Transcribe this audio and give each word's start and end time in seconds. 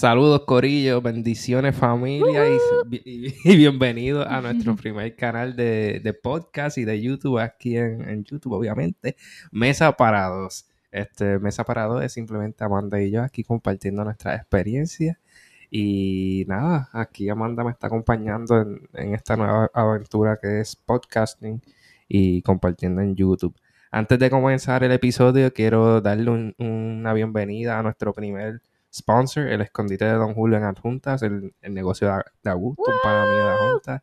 Saludos, 0.00 0.44
Corillo, 0.46 1.02
bendiciones, 1.02 1.76
familia, 1.76 2.46
y, 2.48 2.96
y, 3.04 3.34
y 3.44 3.56
bienvenidos 3.58 4.26
a 4.26 4.40
nuestro 4.40 4.74
primer 4.74 5.14
canal 5.14 5.54
de, 5.54 6.00
de, 6.02 6.14
podcast 6.14 6.78
y 6.78 6.86
de 6.86 7.02
YouTube, 7.02 7.38
aquí 7.38 7.76
en, 7.76 8.08
en, 8.08 8.24
YouTube, 8.24 8.54
obviamente. 8.54 9.16
Mesa 9.52 9.92
para 9.92 10.26
dos. 10.28 10.66
Este, 10.90 11.38
Mesa 11.38 11.64
para 11.64 11.84
dos 11.84 12.02
es 12.02 12.14
simplemente 12.14 12.64
Amanda 12.64 12.98
y 12.98 13.10
yo 13.10 13.22
aquí 13.22 13.44
compartiendo 13.44 14.02
nuestra 14.02 14.36
experiencia. 14.36 15.20
Y 15.70 16.46
nada, 16.48 16.88
aquí 16.94 17.28
Amanda 17.28 17.62
me 17.62 17.72
está 17.72 17.88
acompañando 17.88 18.58
en, 18.58 18.88
en 18.94 19.14
esta 19.14 19.36
nueva 19.36 19.70
aventura 19.74 20.38
que 20.40 20.60
es 20.60 20.76
podcasting 20.76 21.60
y 22.08 22.40
compartiendo 22.40 23.02
en 23.02 23.16
YouTube. 23.16 23.54
Antes 23.90 24.18
de 24.18 24.30
comenzar 24.30 24.82
el 24.82 24.92
episodio, 24.92 25.52
quiero 25.52 26.00
darle 26.00 26.30
un, 26.30 26.54
una 26.56 27.12
bienvenida 27.12 27.78
a 27.78 27.82
nuestro 27.82 28.14
primer 28.14 28.62
sponsor, 28.92 29.46
el 29.48 29.60
escondite 29.60 30.04
de 30.04 30.12
Don 30.12 30.34
Julio 30.34 30.58
en 30.58 30.64
Adjuntas, 30.64 31.22
el, 31.22 31.54
el 31.60 31.74
negocio 31.74 32.12
de, 32.42 32.50
Augusto, 32.50 32.82
un 32.86 32.98
pana 33.02 33.24
mío 33.24 33.44
de 33.44 33.50
Adjuntas. 33.50 34.02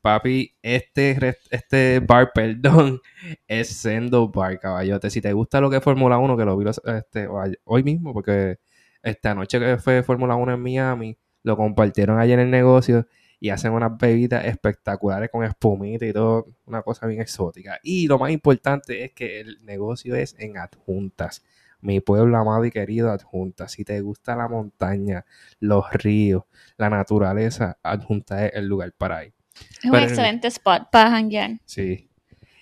Papi, 0.00 0.56
este, 0.62 1.36
este 1.50 2.00
bar, 2.00 2.32
perdón, 2.34 3.00
es 3.46 3.68
Sendo 3.68 4.28
Bar, 4.28 4.58
caballote. 4.58 5.10
Si 5.10 5.20
te 5.20 5.32
gusta 5.32 5.60
lo 5.60 5.68
que 5.68 5.76
es 5.76 5.84
Fórmula 5.84 6.18
1, 6.18 6.36
que 6.36 6.44
lo 6.44 6.56
vi 6.56 6.70
este, 6.70 7.28
hoy 7.64 7.82
mismo, 7.82 8.14
porque 8.14 8.58
esta 9.02 9.34
noche 9.34 9.58
que 9.58 9.76
fue 9.78 10.02
Fórmula 10.02 10.36
1 10.36 10.54
en 10.54 10.62
Miami, 10.62 11.18
lo 11.42 11.56
compartieron 11.56 12.18
allí 12.18 12.32
en 12.32 12.40
el 12.40 12.50
negocio 12.50 13.06
y 13.40 13.50
hacen 13.50 13.72
unas 13.72 13.96
bebidas 13.96 14.44
espectaculares 14.44 15.30
con 15.30 15.44
espumita 15.44 16.06
y 16.06 16.12
todo, 16.12 16.46
una 16.66 16.82
cosa 16.82 17.06
bien 17.06 17.20
exótica. 17.22 17.78
Y 17.82 18.06
lo 18.06 18.18
más 18.18 18.30
importante 18.30 19.04
es 19.04 19.12
que 19.12 19.40
el 19.40 19.64
negocio 19.64 20.14
es 20.14 20.34
en 20.38 20.58
adjuntas 20.58 21.42
mi 21.80 22.00
pueblo 22.00 22.36
amado 22.36 22.64
y 22.64 22.70
querido 22.70 23.10
Adjunta. 23.10 23.68
Si 23.68 23.84
te 23.84 24.00
gusta 24.00 24.36
la 24.36 24.48
montaña, 24.48 25.24
los 25.60 25.90
ríos, 25.92 26.44
la 26.76 26.90
naturaleza, 26.90 27.78
Adjunta 27.82 28.46
es 28.46 28.54
el 28.54 28.66
lugar 28.66 28.92
para 28.96 29.24
ir. 29.24 29.32
Es 29.78 29.84
un 29.84 29.90
Pero, 29.92 30.04
excelente 30.04 30.48
spot 30.48 30.90
para 30.90 31.14
hangar. 31.14 31.50
Sí. 31.64 32.08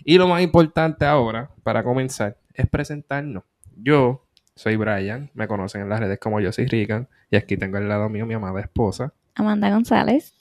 Y 0.04 0.18
lo 0.18 0.26
más 0.26 0.42
importante 0.42 1.04
ahora, 1.04 1.50
para 1.62 1.82
comenzar, 1.82 2.38
es 2.54 2.66
presentarnos. 2.66 3.44
Yo 3.76 4.24
soy 4.54 4.76
Brian, 4.76 5.30
me 5.34 5.46
conocen 5.46 5.82
en 5.82 5.88
las 5.88 6.00
redes 6.00 6.18
como 6.18 6.40
yo 6.40 6.50
soy 6.52 6.66
Rican, 6.66 7.08
y 7.30 7.36
aquí 7.36 7.56
tengo 7.56 7.76
al 7.76 7.88
lado 7.88 8.08
mío 8.08 8.26
mi 8.26 8.34
amada 8.34 8.60
esposa. 8.60 9.12
Amanda 9.34 9.70
González. 9.70 10.34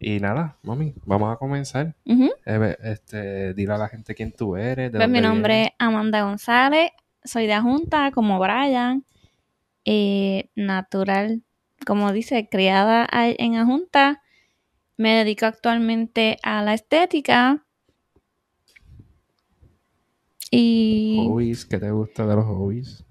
Y 0.00 0.18
nada, 0.18 0.56
mami, 0.62 0.94
vamos 1.04 1.32
a 1.32 1.36
comenzar. 1.36 1.94
Uh 2.04 2.12
-huh. 2.14 2.32
eh, 2.44 2.76
este, 2.82 3.54
dile 3.54 3.74
a 3.74 3.78
la 3.78 3.88
gente 3.88 4.16
quién 4.16 4.32
tú 4.32 4.56
eres. 4.56 4.90
pues 4.90 5.08
mi 5.08 5.20
nombre 5.20 5.54
vienes. 5.54 5.70
es 5.70 5.76
Amanda 5.78 6.22
González, 6.22 6.90
soy 7.24 7.46
de 7.46 7.60
Junta, 7.60 8.10
como 8.12 8.38
Brian, 8.38 9.04
eh, 9.84 10.48
natural, 10.54 11.42
como 11.86 12.12
dice, 12.12 12.48
criada 12.48 13.08
en 13.12 13.66
Junta. 13.66 14.22
Me 14.96 15.16
dedico 15.16 15.46
actualmente 15.46 16.38
a 16.42 16.62
la 16.62 16.74
estética. 16.74 17.64
Y. 20.50 21.24
Hobbies, 21.26 21.64
¿qué 21.64 21.78
te 21.78 21.90
gusta 21.90 22.26
de 22.26 22.36
los 22.36 22.44
hobbies? 22.44 23.04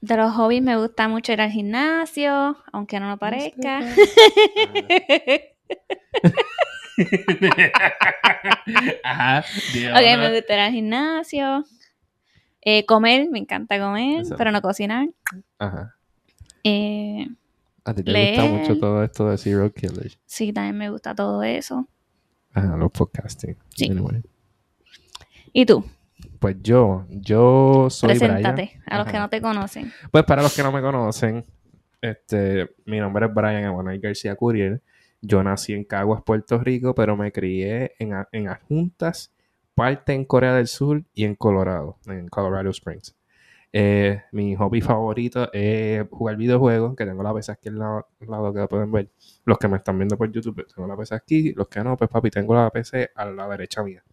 De 0.00 0.16
los 0.16 0.32
hobbies 0.32 0.62
me 0.62 0.76
gusta 0.76 1.08
mucho 1.08 1.32
ir 1.32 1.40
al 1.40 1.50
gimnasio, 1.50 2.56
aunque 2.72 2.98
no 2.98 3.10
lo 3.10 3.18
parezca. 3.18 3.78
Ajá, 9.04 9.40
ok, 9.40 10.18
me 10.18 10.34
gusta 10.34 10.54
ir 10.54 10.60
al 10.60 10.72
gimnasio. 10.72 11.64
Eh, 12.62 12.84
comer, 12.86 13.28
me 13.30 13.38
encanta 13.38 13.78
comer, 13.78 14.18
Exacto. 14.18 14.36
pero 14.36 14.52
no 14.52 14.60
cocinar. 14.62 15.08
Ajá. 15.58 15.96
Eh, 16.64 17.26
¿A 17.84 17.94
ti 17.94 18.02
te 18.02 18.10
leer. 18.10 18.40
gusta 18.40 18.50
mucho 18.56 18.78
todo 18.78 19.02
esto 19.02 19.30
de 19.30 19.38
Zero 19.38 19.72
Killers? 19.72 20.18
Sí, 20.26 20.52
también 20.52 20.76
me 20.76 20.90
gusta 20.90 21.14
todo 21.14 21.42
eso. 21.42 21.88
Ajá, 22.52 22.76
los 22.76 22.90
podcasting. 22.90 23.56
Sí. 23.74 23.90
Anyway. 23.90 24.22
¿Y 25.52 25.64
tú? 25.64 25.84
Pues 26.38 26.56
yo, 26.62 27.06
yo 27.10 27.88
soy 27.90 28.10
Preséntate 28.10 28.62
Brian. 28.62 28.82
a 28.86 28.98
los 28.98 29.06
Ajá. 29.06 29.12
que 29.12 29.18
no 29.18 29.28
te 29.30 29.40
conocen. 29.40 29.92
Pues 30.10 30.24
para 30.24 30.42
los 30.42 30.54
que 30.54 30.62
no 30.62 30.70
me 30.72 30.80
conocen, 30.82 31.44
este, 32.02 32.70
mi 32.84 32.98
nombre 32.98 33.26
es 33.26 33.34
Brian 33.34 33.64
Ebanay 33.64 33.98
García 33.98 34.34
Curiel. 34.36 34.82
Yo 35.22 35.42
nací 35.42 35.72
en 35.74 35.84
Caguas, 35.84 36.22
Puerto 36.24 36.58
Rico, 36.58 36.94
pero 36.94 37.16
me 37.16 37.30
crié 37.32 37.94
en, 37.98 38.12
en 38.32 38.48
Adjuntas, 38.48 39.32
parte 39.80 40.12
en 40.12 40.26
Corea 40.26 40.54
del 40.54 40.66
Sur 40.66 41.02
y 41.14 41.24
en 41.24 41.34
Colorado, 41.36 41.96
en 42.06 42.28
Colorado 42.28 42.68
Springs. 42.68 43.16
Eh, 43.72 44.20
mi 44.32 44.54
hobby 44.54 44.82
favorito 44.82 45.50
es 45.54 46.06
jugar 46.10 46.36
videojuegos, 46.36 46.94
que 46.94 47.06
tengo 47.06 47.22
la 47.22 47.32
PC 47.32 47.52
aquí 47.52 47.70
al 47.70 47.78
lado, 47.78 48.52
que 48.52 48.66
pueden 48.66 48.92
ver. 48.92 49.08
Los 49.46 49.56
que 49.56 49.68
me 49.68 49.78
están 49.78 49.96
viendo 49.96 50.18
por 50.18 50.30
YouTube, 50.30 50.66
tengo 50.74 50.86
la 50.86 50.98
PC 50.98 51.14
aquí. 51.14 51.54
Los 51.54 51.68
que 51.68 51.82
no, 51.82 51.96
pues 51.96 52.10
papi, 52.10 52.28
tengo 52.28 52.54
la 52.54 52.68
PC 52.68 53.12
a 53.14 53.24
la 53.24 53.48
derecha 53.48 53.82
mía. 53.82 54.04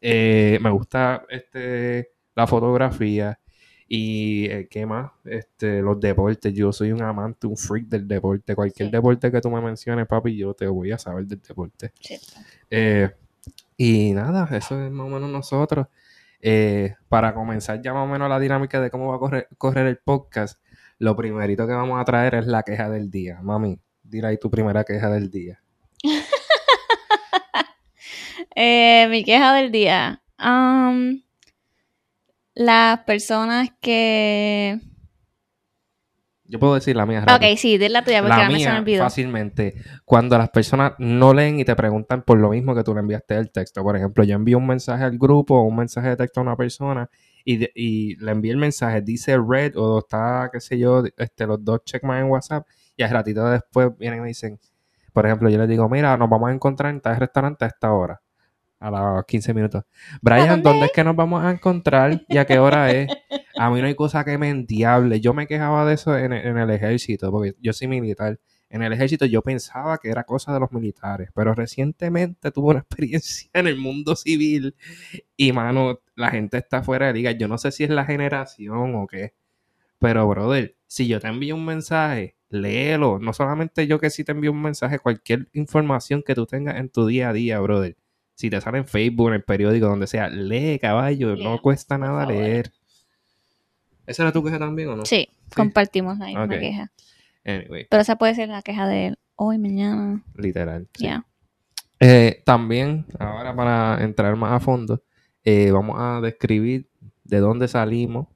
Eh, 0.00 0.58
me 0.60 0.70
gusta 0.70 1.24
este, 1.28 2.14
la 2.34 2.48
fotografía 2.48 3.38
y 3.86 4.46
eh, 4.46 4.66
qué 4.68 4.86
más, 4.86 5.12
este, 5.24 5.82
los 5.82 6.00
deportes. 6.00 6.52
Yo 6.52 6.72
soy 6.72 6.90
un 6.90 7.02
amante, 7.02 7.46
un 7.46 7.56
freak 7.56 7.86
del 7.86 8.08
deporte. 8.08 8.56
Cualquier 8.56 8.88
sí. 8.88 8.92
deporte 8.92 9.30
que 9.30 9.40
tú 9.40 9.50
me 9.52 9.60
menciones, 9.60 10.08
papi, 10.08 10.36
yo 10.36 10.52
te 10.52 10.66
voy 10.66 10.90
a 10.90 10.98
saber 10.98 11.26
del 11.26 11.40
deporte. 11.40 11.92
Sí. 12.00 12.18
Y 13.84 14.12
nada, 14.12 14.48
eso 14.56 14.80
es 14.80 14.92
más 14.92 15.08
o 15.08 15.10
menos 15.10 15.28
nosotros. 15.28 15.88
Eh, 16.40 16.94
para 17.08 17.34
comenzar 17.34 17.82
ya 17.82 17.92
más 17.92 18.04
o 18.04 18.06
menos 18.06 18.28
la 18.28 18.38
dinámica 18.38 18.80
de 18.80 18.92
cómo 18.92 19.08
va 19.08 19.16
a 19.16 19.18
correr, 19.18 19.48
correr, 19.58 19.88
el 19.88 19.98
podcast, 19.98 20.60
lo 20.98 21.16
primerito 21.16 21.66
que 21.66 21.72
vamos 21.72 22.00
a 22.00 22.04
traer 22.04 22.36
es 22.36 22.46
la 22.46 22.62
queja 22.62 22.88
del 22.88 23.10
día. 23.10 23.40
Mami, 23.42 23.80
dile 24.04 24.28
ahí 24.28 24.38
tu 24.38 24.52
primera 24.52 24.84
queja 24.84 25.10
del 25.10 25.32
día. 25.32 25.60
eh, 28.54 29.08
mi 29.10 29.24
queja 29.24 29.52
del 29.52 29.72
día. 29.72 30.22
Um, 30.38 31.20
las 32.54 33.00
personas 33.00 33.70
que 33.80 34.78
yo 36.52 36.58
puedo 36.58 36.74
decir 36.74 36.94
la 36.94 37.06
mía. 37.06 37.24
Rápido. 37.24 37.50
Ok, 37.50 37.56
sí, 37.56 37.78
di 37.78 37.88
la 37.88 38.04
tuya 38.04 38.20
porque 38.20 38.36
la 38.36 38.42
la 38.42 38.48
mía, 38.50 38.72
me 38.74 38.78
olvidó. 38.80 39.04
fácilmente. 39.04 39.74
Cuando 40.04 40.36
las 40.36 40.50
personas 40.50 40.92
no 40.98 41.32
leen 41.32 41.58
y 41.58 41.64
te 41.64 41.74
preguntan 41.74 42.20
por 42.20 42.38
lo 42.38 42.50
mismo 42.50 42.74
que 42.74 42.84
tú 42.84 42.92
le 42.92 43.00
enviaste 43.00 43.36
el 43.36 43.50
texto. 43.50 43.82
Por 43.82 43.96
ejemplo, 43.96 44.22
yo 44.22 44.36
envío 44.36 44.58
un 44.58 44.66
mensaje 44.66 45.02
al 45.02 45.16
grupo 45.16 45.54
o 45.56 45.62
un 45.62 45.76
mensaje 45.76 46.10
de 46.10 46.16
texto 46.16 46.40
a 46.40 46.42
una 46.42 46.54
persona 46.54 47.08
y, 47.42 47.56
de, 47.56 47.72
y 47.74 48.16
le 48.16 48.32
envié 48.32 48.52
el 48.52 48.58
mensaje, 48.58 49.00
dice 49.00 49.38
red 49.38 49.72
o 49.76 50.00
está, 50.00 50.50
qué 50.52 50.60
sé 50.60 50.78
yo, 50.78 51.02
este, 51.16 51.46
los 51.46 51.64
dos 51.64 51.80
checkmarks 51.86 52.22
en 52.22 52.30
WhatsApp 52.30 52.66
y 52.98 53.02
al 53.02 53.10
ratito 53.10 53.48
después 53.48 53.88
vienen 53.98 54.18
y 54.18 54.22
me 54.22 54.28
dicen, 54.28 54.60
por 55.14 55.24
ejemplo, 55.24 55.48
yo 55.48 55.56
les 55.56 55.68
digo, 55.70 55.88
mira, 55.88 56.18
nos 56.18 56.28
vamos 56.28 56.50
a 56.50 56.52
encontrar 56.52 56.92
en 56.92 57.00
tal 57.00 57.16
restaurante 57.16 57.64
a 57.64 57.68
esta 57.68 57.92
hora. 57.92 58.20
A 58.78 58.90
los 58.90 59.24
15 59.24 59.54
minutos. 59.54 59.84
Brian, 60.20 60.60
¿dónde? 60.60 60.68
¿dónde 60.68 60.86
es 60.86 60.92
que 60.92 61.04
nos 61.04 61.16
vamos 61.16 61.42
a 61.42 61.50
encontrar 61.50 62.20
y 62.28 62.36
a 62.36 62.44
qué 62.44 62.58
hora 62.58 62.90
es? 62.90 63.08
A 63.62 63.70
mí 63.70 63.80
no 63.80 63.86
hay 63.86 63.94
cosa 63.94 64.24
que 64.24 64.38
me 64.38 64.48
endiable. 64.48 65.20
Yo 65.20 65.34
me 65.34 65.46
quejaba 65.46 65.86
de 65.86 65.94
eso 65.94 66.18
en, 66.18 66.32
en, 66.32 66.58
el 66.58 66.68
ejército, 66.70 67.30
porque 67.30 67.54
yo 67.60 67.72
soy 67.72 67.86
militar. 67.86 68.40
En 68.68 68.82
el 68.82 68.92
ejército 68.92 69.24
yo 69.24 69.40
pensaba 69.40 69.98
que 69.98 70.08
era 70.10 70.24
cosa 70.24 70.52
de 70.52 70.58
los 70.58 70.72
militares, 70.72 71.30
pero 71.32 71.54
recientemente 71.54 72.50
tuve 72.50 72.70
una 72.70 72.80
experiencia 72.88 73.48
en 73.52 73.68
el 73.68 73.76
mundo 73.76 74.16
civil 74.16 74.74
y, 75.36 75.52
mano, 75.52 76.00
la 76.16 76.30
gente 76.30 76.58
está 76.58 76.82
fuera 76.82 77.06
de 77.06 77.12
liga. 77.12 77.30
Yo 77.30 77.46
no 77.46 77.56
sé 77.56 77.70
si 77.70 77.84
es 77.84 77.90
la 77.90 78.04
generación 78.04 78.96
o 78.96 79.06
qué, 79.06 79.34
pero, 80.00 80.26
brother, 80.26 80.76
si 80.88 81.06
yo 81.06 81.20
te 81.20 81.28
envío 81.28 81.54
un 81.54 81.64
mensaje, 81.64 82.34
léelo. 82.48 83.20
No 83.20 83.32
solamente 83.32 83.86
yo 83.86 84.00
que 84.00 84.10
si 84.10 84.24
te 84.24 84.32
envío 84.32 84.50
un 84.50 84.60
mensaje, 84.60 84.98
cualquier 84.98 85.48
información 85.52 86.24
que 86.26 86.34
tú 86.34 86.46
tengas 86.46 86.78
en 86.78 86.88
tu 86.88 87.06
día 87.06 87.28
a 87.28 87.32
día, 87.32 87.60
brother. 87.60 87.96
Si 88.34 88.50
te 88.50 88.60
sale 88.60 88.78
en 88.78 88.86
Facebook, 88.88 89.28
en 89.28 89.34
el 89.34 89.44
periódico, 89.44 89.86
donde 89.86 90.08
sea, 90.08 90.28
lee, 90.30 90.80
caballo. 90.80 91.36
Yeah, 91.36 91.44
no 91.44 91.62
cuesta 91.62 91.96
nada 91.96 92.26
leer. 92.26 92.72
¿Esa 94.12 94.24
era 94.24 94.32
tu 94.32 94.44
queja 94.44 94.58
también 94.58 94.88
o 94.88 94.96
no? 94.96 95.06
Sí, 95.06 95.28
sí. 95.30 95.54
compartimos 95.56 96.18
la 96.18 96.26
misma 96.26 96.44
okay. 96.44 96.60
queja. 96.60 96.92
Anyway. 97.44 97.86
Pero 97.90 98.02
esa 98.02 98.16
puede 98.16 98.34
ser 98.34 98.50
la 98.50 98.60
queja 98.60 98.86
de 98.86 99.14
hoy, 99.36 99.58
mañana. 99.58 100.22
Literal. 100.36 100.86
Sí. 100.94 101.04
Yeah. 101.04 101.26
Eh, 101.98 102.42
también, 102.44 103.06
ahora 103.18 103.56
para 103.56 104.02
entrar 104.04 104.36
más 104.36 104.52
a 104.52 104.60
fondo, 104.60 105.02
eh, 105.44 105.70
vamos 105.70 105.96
a 105.98 106.20
describir 106.20 106.90
de 107.24 107.38
dónde 107.38 107.68
salimos 107.68 108.28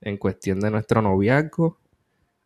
en 0.00 0.16
cuestión 0.16 0.58
de 0.60 0.70
nuestro 0.70 1.02
noviazgo 1.02 1.78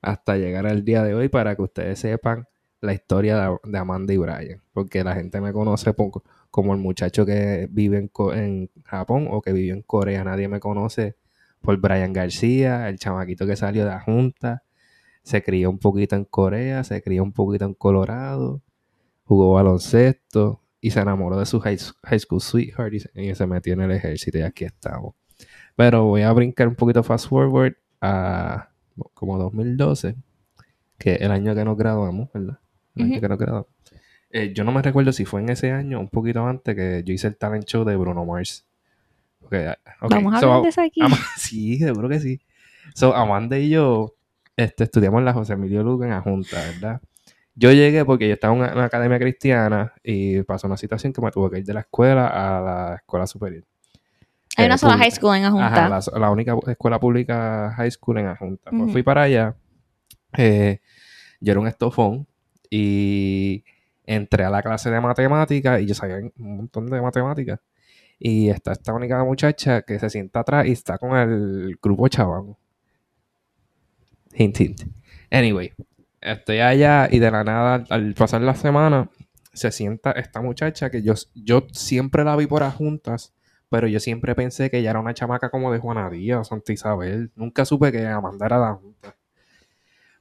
hasta 0.03 0.37
llegar 0.37 0.67
al 0.67 0.85
día 0.85 1.05
de 1.05 1.15
hoy 1.15 1.29
para 1.29 1.55
que 1.55 1.63
ustedes 1.63 2.01
sepan 2.01 2.49
la 2.81 2.93
historia 2.93 3.37
de, 3.39 3.57
de 3.63 3.79
Amanda 3.79 4.13
y 4.13 4.17
Brian. 4.17 4.61
Porque 4.73 5.05
la 5.05 5.15
gente 5.15 5.41
me 5.41 5.53
conoce 5.53 5.93
poco 5.95 6.25
como 6.51 6.75
el 6.75 6.81
muchacho 6.81 7.25
que 7.25 7.69
vive 7.71 7.99
en, 7.99 8.11
en 8.37 8.71
Japón 8.85 9.29
o 9.31 9.41
que 9.43 9.53
vivió 9.53 9.75
en 9.75 9.83
Corea. 9.83 10.25
Nadie 10.25 10.49
me 10.49 10.61
conoce 10.61 11.17
por 11.65 11.79
Brian 11.79 12.13
García, 12.13 12.89
el 12.89 12.99
chamaquito 12.99 13.47
que 13.47 13.57
salió 13.57 13.85
de 13.85 13.91
la 13.91 14.01
Junta, 14.01 14.63
se 15.23 15.43
crió 15.43 15.71
un 15.71 15.79
poquito 15.79 16.15
en 16.15 16.25
Corea, 16.25 16.85
se 16.85 17.03
crió 17.03 17.23
un 17.23 17.33
poquito 17.33 17.65
en 17.65 17.75
Colorado, 17.75 18.63
jugó 19.25 19.55
baloncesto 19.55 20.61
y 20.81 20.91
se 20.91 21.01
enamoró 21.01 21.39
de 21.39 21.47
su 21.47 21.59
high, 21.61 21.79
high 22.03 22.21
school 22.21 22.41
sweetheart 22.43 22.93
y, 23.15 23.31
y 23.31 23.35
se 23.35 23.47
metió 23.47 23.73
en 23.73 23.81
el 23.81 23.93
ejército 23.93 24.39
y 24.39 24.43
aquí 24.43 24.65
estamos. 24.65 25.15
Pero 25.75 26.05
voy 26.05 26.23
a 26.23 26.33
brincar 26.33 26.69
un 26.69 26.75
poquito 26.75 27.03
fast 27.03 27.29
forward 27.29 27.75
a 28.01 28.69
como 29.15 29.39
2012. 29.39 30.17
que 30.99 31.15
el 31.15 31.31
año 31.33 31.55
que 31.55 31.65
nos 31.65 31.77
graduamos, 31.77 32.31
¿verdad? 32.33 32.59
El 32.95 33.05
año 33.07 33.21
que 33.21 33.29
nos 33.29 33.39
graduamos. 33.39 33.69
Eh, 34.31 34.53
yo 34.55 34.65
no 34.65 34.73
me 34.73 34.83
recuerdo 34.83 35.13
si 35.13 35.25
fue 35.25 35.41
en 35.41 35.49
ese 35.49 35.73
año 35.73 35.99
un 35.99 36.09
poquito 36.09 36.47
antes 36.47 36.75
que 36.75 37.03
yo 37.05 37.15
hice 37.15 37.29
el 37.29 37.37
talent 37.37 37.65
show 37.65 37.85
de 37.85 37.97
Bruno 37.97 38.25
Mars. 38.25 38.64
Ok, 39.45 39.55
ah, 39.55 39.79
ok, 40.01 40.11
Vamos 40.11 40.35
a 40.35 40.41
so, 40.41 40.47
hablar 40.47 40.63
de 40.63 40.69
eso 40.69 40.81
aquí. 40.83 41.01
Sí, 41.37 41.79
seguro 41.79 42.09
que 42.09 42.21
sí. 42.21 42.41
So, 42.95 43.15
Amanda 43.15 43.59
y 43.59 43.71
yo 43.71 44.15
este, 44.57 44.85
estudiamos 44.85 45.19
en 45.19 45.25
la 45.25 45.33
José 45.33 45.55
Emilio 45.55 45.83
la 45.99 46.21
Junta, 46.21 46.57
¿verdad? 46.57 47.01
Yo 47.57 47.73
llegué 47.73 48.05
porque 48.05 48.27
yo 48.27 48.35
estaba 48.35 48.55
en 48.55 48.61
una, 48.61 48.73
una 48.73 48.85
academia 48.85 49.19
cristiana 49.19 49.93
y 50.03 50.43
pasó 50.43 50.67
una 50.67 50.77
situación 50.77 51.13
que 51.13 51.21
me 51.21 51.31
tuve 51.31 51.51
que 51.51 51.59
ir 51.59 51.65
de 51.65 51.75
la 51.75 51.81
escuela 51.81 52.27
a 52.27 52.61
la 52.61 52.95
escuela 52.97 53.27
superior. 53.27 53.65
Hay 54.57 54.65
eh, 54.65 54.67
una 54.67 54.79
sola 54.79 54.95
pública. 54.95 55.05
high 55.05 55.11
school 55.17 55.37
en 55.37 55.45
Ajunta. 55.45 55.67
Ajá, 55.67 55.89
la, 55.89 56.21
la 56.21 56.31
única 56.31 56.57
escuela 56.67 56.99
pública 56.99 57.73
high 57.77 57.91
school 57.91 58.19
en 58.19 58.27
Ajunta. 58.27 58.71
Pues 58.71 58.83
Ujú. 58.83 58.93
fui 58.93 59.03
para 59.03 59.23
allá. 59.23 59.57
eh, 60.37 60.81
yo 61.41 61.53
era 61.53 61.61
un 61.61 61.67
estofón 61.69 62.27
y 62.71 63.65
entré 64.05 64.45
a 64.45 64.51
la 64.51 64.63
clase 64.63 64.91
de 64.91 65.01
matemáticas 65.01 65.81
y 65.81 65.87
yo 65.87 65.95
sabía 65.95 66.17
un 66.17 66.57
montón 66.57 66.87
de 66.87 67.01
matemáticas. 67.01 67.61
Y 68.27 68.49
está 68.49 68.73
esta 68.73 68.95
única 68.95 69.23
muchacha 69.23 69.83
que 69.83 69.99
se 69.99 70.09
sienta 70.09 70.41
atrás 70.41 70.67
y 70.67 70.73
está 70.73 70.97
con 70.97 71.15
el 71.15 71.77
grupo 71.83 72.09
chaván. 72.09 72.57
Hint. 74.33 74.81
Anyway, 75.31 75.75
estoy 76.23 76.61
allá 76.61 77.07
y 77.11 77.19
de 77.19 77.31
la 77.31 77.45
nada, 77.45 77.85
al, 77.91 78.15
pasar 78.15 78.41
la 78.41 78.55
semana, 78.55 79.11
se 79.53 79.71
sienta 79.71 80.13
esta 80.13 80.41
muchacha 80.41 80.89
que 80.89 81.03
yo, 81.03 81.13
yo 81.35 81.67
siempre 81.73 82.25
la 82.25 82.35
vi 82.35 82.47
por 82.47 82.63
juntas, 82.71 83.35
pero 83.69 83.89
yo 83.89 84.01
siempre 84.01 84.35
pensé 84.35 84.71
que 84.71 84.79
ella 84.79 84.93
era 84.93 85.01
una 85.01 85.13
chamaca 85.13 85.51
como 85.51 85.71
de 85.71 85.79
Juana 85.79 86.09
Díaz 86.09 86.41
o 86.41 86.45
Santa 86.45 86.73
Isabel. 86.73 87.31
Nunca 87.37 87.67
supe 87.67 87.93
que 87.93 88.07
Amanda 88.07 88.47
era 88.47 88.59
la 88.59 88.73
junta. 88.73 89.19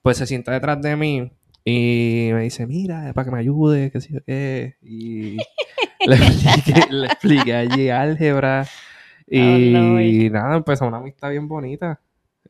Pues 0.02 0.18
se 0.18 0.28
sienta 0.28 0.52
detrás 0.52 0.82
de 0.82 0.98
mí 0.98 1.32
y 1.66 2.30
me 2.34 2.42
dice, 2.44 2.68
mira, 2.68 3.12
para 3.14 3.26
que 3.26 3.32
me 3.32 3.40
ayude, 3.40 3.92
qué 3.92 4.02
sé 4.02 4.14
yo 4.14 4.20
qué. 4.26 4.76
Y 4.82 5.38
le 6.06 6.16
expliqué, 6.16 6.86
le 6.92 7.06
expliqué 7.08 7.54
allí 7.56 7.90
álgebra. 7.90 8.66
Y 9.26 10.28
Oh, 10.28 10.32
nada, 10.32 10.58
empezó 10.58 10.86
una 10.86 10.98
amistad 10.98 11.30
bien 11.32 11.48
bonita. 11.48 12.00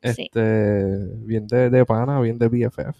Sí. 0.02 0.22
Este, 0.24 0.84
bien 1.24 1.46
de, 1.46 1.70
de 1.70 1.86
pana, 1.86 2.20
bien 2.20 2.36
de 2.36 2.48
BFF. 2.48 2.96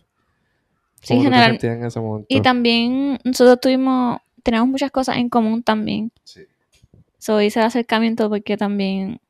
Sí, 1.02 1.08
¿Cómo 1.14 1.24
general- 1.24 1.58
en 1.60 1.84
ese? 1.84 2.00
Y 2.28 2.40
también 2.40 3.18
nosotros 3.24 3.60
tuvimos, 3.60 4.20
tenemos 4.42 4.68
muchas 4.68 4.90
cosas 4.92 5.16
en 5.16 5.28
común 5.28 5.62
también. 5.62 6.12
Sí. 6.22 6.42
So 7.18 7.42
hice 7.42 7.60
el 7.60 7.66
acercamiento 7.66 8.30
porque 8.30 8.56
también 8.56 9.20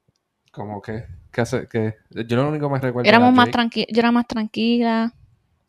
Como 0.53 0.81
que, 0.83 1.05
que 1.33 1.41
hace, 1.41 1.67
que 1.67 1.95
yo 2.11 2.37
lo 2.37 2.49
único 2.51 2.69
que 2.69 2.75
me 2.75 2.81
recuerdo 2.81 3.09
éramos 3.09 3.33
más 3.33 3.51
tranquilos, 3.51 3.89
yo 3.91 3.99
era 3.99 4.13
más 4.13 4.27
tranquila, 4.29 5.15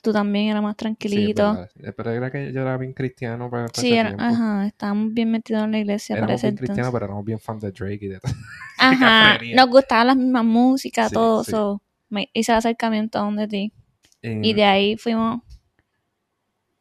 tú 0.06 0.14
también 0.14 0.50
eras 0.50 0.62
más 0.62 0.74
Sí, 0.74 0.78
tranquilito. 0.78 1.44
verdad. 1.54 1.70
Eh, 1.84 1.92
pero 1.92 2.12
era 2.12 2.32
que 2.32 2.54
yo 2.54 2.62
era 2.62 2.78
bien 2.78 2.94
cristiano 2.94 3.50
para, 3.50 3.66
para 3.68 3.82
Sí, 3.82 3.88
ese 3.88 3.98
era- 4.00 4.10
tiempo. 4.10 4.24
ajá, 4.24 4.68
estábamos 4.68 5.14
bien 5.14 5.32
metidos 5.32 5.64
en 5.64 5.72
la 5.72 5.80
iglesia 5.80 6.16
para 6.16 6.26
Éramos 6.26 6.40
ese 6.40 6.48
bien 6.48 6.58
cristianos, 6.58 6.94
pero 6.94 7.06
éramos 7.06 7.26
bien 7.26 7.40
fans 7.40 7.62
de 7.64 7.72
Drake 7.72 8.06
y 8.06 8.08
de 8.08 8.20
todo. 8.20 8.32
Ajá, 8.78 9.40
nos 9.56 9.70
gustaban 9.70 10.08
las 10.08 10.16
mismas 10.18 10.46
músicas, 10.46 11.10
Sí, 11.10 11.14
todo 11.16 11.44
sí. 11.44 11.52
eso. 11.52 11.82
Me 12.10 12.30
hice 12.34 12.52
el 12.52 12.58
acercamiento 12.60 13.18
a 13.20 13.24
donde 13.24 13.48
ti. 13.48 13.74
Y, 14.22 14.50
Y 14.50 14.54
de 14.54 14.64
ahí 14.64 14.96
fuimos, 14.98 15.42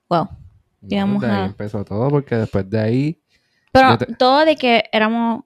wow. 0.09 0.29
no, 0.83 1.19
de 1.21 1.27
ahí 1.27 1.43
a- 1.43 1.47
empezó 1.47 1.85
todo, 1.85 2.09
porque 2.11 2.37
después 2.37 2.69
de 2.69 2.81
ahí... 2.81 3.21
Pero 3.73 3.97
te- 3.99 4.15
todo 4.15 4.45
de 4.45 4.55
que 4.57 4.85
éramos 4.93 5.45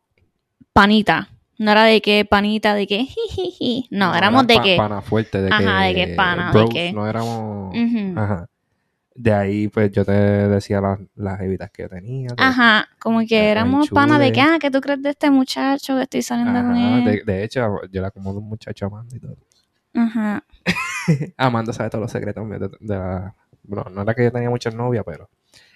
panita. 0.73 1.29
No 1.59 1.73
era 1.73 1.85
de 1.85 2.01
que 2.01 2.25
panita, 2.25 2.75
de 2.75 2.87
que 2.87 3.05
jijiji. 3.05 3.89
No, 3.91 4.15
éramos 4.15 4.45
eran 4.45 4.47
de 4.47 4.55
pa- 4.55 4.63
que. 4.63 4.77
Pana 4.77 5.03
fuerte, 5.03 5.43
de 5.43 5.49
Ajá, 5.53 5.81
que... 5.83 5.87
de 5.89 5.95
que 5.95 6.15
pana, 6.15 6.53
de 6.53 6.69
que- 6.69 6.93
no 6.93 7.07
éramos... 7.09 7.75
Ujú. 7.77 8.19
Ajá. 8.21 8.49
De 9.17 9.33
ahí, 9.33 9.67
pues, 9.67 9.91
yo 9.91 10.05
te 10.05 10.13
decía 10.13 10.81
las, 10.81 11.01
las 11.17 11.41
evitas 11.41 11.71
que 11.73 11.83
yo 11.83 11.89
tenía. 11.89 12.29
te- 12.29 12.35
Ajá, 12.45 12.89
como 13.01 13.19
que 13.27 13.51
éramos 13.51 13.91
panas 13.91 14.21
de 14.21 14.31
que, 14.33 14.41
ah, 14.41 14.59
¿qué 14.61 14.71
tú 14.71 14.81
crees 14.81 15.03
de 15.03 15.11
este 15.11 15.29
muchacho 15.31 15.97
que 15.97 16.03
estoy 16.03 16.23
saliendo 16.23 16.61
con 16.61 16.77
Ajá, 16.77 16.99
él? 16.99 17.05
de, 17.05 17.23
de 17.25 17.43
hecho, 17.45 17.81
yo 17.91 18.01
era 18.01 18.13
como 18.13 18.31
un 18.31 18.49
muchacho 18.49 18.87
Amanda 18.87 19.17
y 19.17 19.21
todo. 19.21 19.37
Ajá. 19.95 20.45
Amanda 21.37 21.73
sabe 21.73 21.91
todos 21.91 22.03
los 22.03 22.13
secretos 22.13 22.49
de, 22.49 22.59
de 22.59 22.97
la... 22.97 23.35
Bueno, 23.65 23.91
no 23.91 24.03
era 24.03 24.15
que 24.15 24.23
yo 24.23 24.31
tenía 24.31 24.51
muchas 24.51 24.75
novias, 24.77 25.03
pero... 25.05 25.29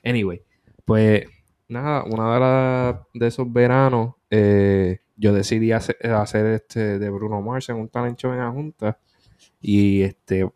Anyway, 0.05 0.41
pues... 0.85 1.25
Nada, 1.69 2.05
una 2.05 2.35
de, 2.35 2.41
las 2.41 2.97
de 3.15 3.27
esos 3.29 3.51
veranos, 3.51 4.15
eh, 4.31 5.01
yo 5.23 5.33
decidí 5.33 5.71
hacer, 5.73 5.97
hacer 6.15 6.47
este 6.47 6.99
de 6.99 7.11
Bruno 7.11 7.41
Mars 7.41 7.69
en 7.69 7.77
un 7.77 7.89
talent 7.89 8.19
show 8.19 8.33
en 8.33 8.39
la 8.39 8.51
Junta. 8.51 8.99
Y 9.61 10.03
este... 10.03 10.51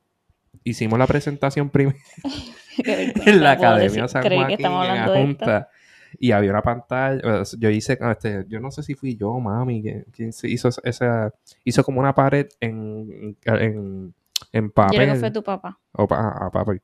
Hicimos 0.65 0.99
la 0.99 1.07
presentación 1.07 1.71
primero 1.71 1.97
en 2.85 3.43
la 3.43 3.53
Academia 3.53 4.09
San 4.09 4.23
Creí 4.23 4.39
Joaquín 4.39 4.67
en 4.67 4.73
la. 4.73 5.07
Junta. 5.09 5.69
Y 6.19 6.33
había 6.33 6.51
una 6.51 6.63
pantalla, 6.63 7.43
yo 7.59 7.69
hice, 7.71 7.99
este, 8.11 8.45
yo 8.49 8.59
no 8.59 8.71
sé 8.71 8.83
si 8.83 8.95
fui 8.95 9.17
yo, 9.17 9.39
mami, 9.39 9.85
se 10.31 10.49
hizo 10.49 10.71
esa, 10.83 11.33
hizo 11.63 11.85
como 11.85 12.01
una 12.01 12.15
pared 12.15 12.47
en, 12.59 13.37
en, 13.45 14.15
en 14.53 14.65
Yo 14.67 14.73
papel. 14.73 14.97
creo 14.99 15.15
que 15.15 15.21
fue 15.21 15.31
tu 15.31 15.43
papá. 15.43 15.79
O 15.93 16.07
pa- 16.09 16.47
a 16.47 16.51
papel. 16.51 16.81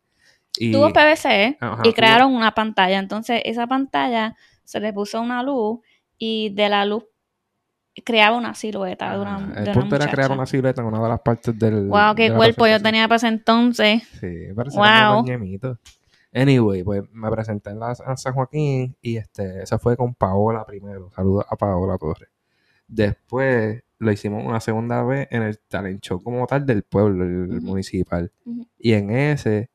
Y, 0.58 0.70
Tuvo 0.70 0.92
PVC 0.92 1.56
Ajá, 1.60 1.80
y 1.82 1.88
tuvo- 1.88 1.94
crearon 1.94 2.34
una 2.34 2.52
pantalla. 2.54 2.98
Entonces, 2.98 3.40
esa 3.44 3.66
pantalla 3.66 4.36
se 4.64 4.80
le 4.80 4.92
puso 4.92 5.20
una 5.20 5.42
luz 5.42 5.80
y 6.18 6.50
de 6.54 6.68
la 6.68 6.84
luz 6.84 7.04
creaba 8.00 8.36
una 8.36 8.54
silueta 8.54 9.12
de 9.12 9.20
una, 9.20 9.38
de 9.38 9.60
el 9.60 9.62
una 9.68 9.72
punto 9.72 9.96
era 9.96 10.10
crear 10.10 10.30
una 10.32 10.46
silueta 10.46 10.80
en 10.80 10.88
una 10.88 11.02
de 11.02 11.08
las 11.08 11.20
partes 11.20 11.58
del. 11.58 11.88
Wow, 11.88 12.14
qué 12.14 12.32
cuerpo 12.32 12.66
yo 12.66 12.80
tenía 12.80 13.06
para 13.06 13.16
ese 13.16 13.28
entonces. 13.28 14.02
Sí, 14.20 14.46
parece 14.54 14.76
Wow. 14.76 15.24
ñemito. 15.24 15.78
Anyway, 16.34 16.82
pues 16.82 17.02
me 17.12 17.30
presenté 17.30 17.70
en 17.70 17.80
la 17.80 17.94
en 18.06 18.16
San 18.16 18.32
Joaquín 18.32 18.96
y 19.02 19.18
este, 19.18 19.62
esa 19.62 19.78
fue 19.78 19.96
con 19.96 20.14
Paola 20.14 20.64
primero. 20.64 21.10
Saludos 21.14 21.44
a 21.50 21.56
Paola 21.56 21.98
Torres. 21.98 22.30
Después 22.88 23.82
lo 23.98 24.10
hicimos 24.10 24.44
una 24.44 24.60
segunda 24.60 25.02
vez 25.02 25.28
en 25.30 25.42
el 25.42 25.58
talent 25.60 26.00
show 26.02 26.22
como 26.22 26.46
tal 26.46 26.64
del 26.64 26.82
pueblo, 26.82 27.24
el 27.24 27.60
municipal. 27.60 28.32
Y 28.78 28.94
en 28.94 29.10
ese, 29.10 29.70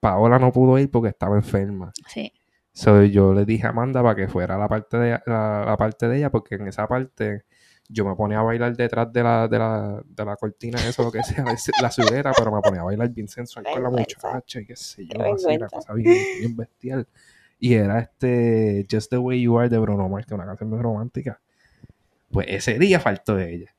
Paola 0.00 0.38
no 0.38 0.52
pudo 0.52 0.78
ir 0.78 0.90
porque 0.90 1.08
estaba 1.08 1.36
enferma. 1.36 1.92
Sí. 2.06 2.32
So, 2.76 3.04
yo 3.04 3.32
le 3.34 3.44
dije 3.44 3.66
a 3.66 3.70
Amanda 3.70 4.02
para 4.02 4.16
que 4.16 4.26
fuera 4.28 4.58
la 4.58 4.66
parte 4.68 4.96
de 4.98 5.20
la, 5.26 5.64
la 5.64 5.76
parte 5.78 6.08
de 6.08 6.18
ella, 6.18 6.30
porque 6.30 6.56
en 6.56 6.66
esa 6.66 6.88
parte 6.88 7.44
yo 7.88 8.04
me 8.04 8.16
ponía 8.16 8.40
a 8.40 8.42
bailar 8.42 8.76
detrás 8.76 9.12
de 9.12 9.22
la, 9.22 9.46
de 9.46 9.58
la, 9.60 10.02
de 10.04 10.24
la 10.24 10.34
cortina, 10.36 10.78
eso 10.88 11.04
lo 11.04 11.12
que 11.12 11.22
sea, 11.22 11.44
la, 11.80 11.90
silueta, 11.90 12.32
pero 12.36 12.50
me 12.50 12.60
ponía 12.60 12.80
a 12.80 12.84
bailar 12.84 13.10
bien 13.10 13.28
sensual 13.28 13.64
con 13.72 13.80
la 13.82 13.90
muchacha 13.90 14.60
y 14.60 14.66
qué 14.66 14.74
sé 14.74 15.06
yo, 15.06 15.20
así, 15.22 15.44
la 15.46 15.50
vergüenza. 15.52 15.68
cosa 15.76 15.92
bien, 15.94 16.16
bien 16.40 16.56
bestial. 16.56 17.06
Y 17.60 17.74
era 17.74 18.00
este 18.00 18.86
Just 18.90 19.10
the 19.10 19.18
Way 19.18 19.42
You 19.42 19.58
Are 19.58 19.68
de 19.68 19.78
Bruno 19.78 20.08
Mars, 20.08 20.26
que 20.26 20.34
es 20.34 20.38
una 20.38 20.46
canción 20.46 20.68
muy 20.68 20.80
romántica. 20.82 21.40
Pues 22.30 22.46
ese 22.50 22.78
día 22.80 22.98
faltó 22.98 23.38
ella. 23.38 23.72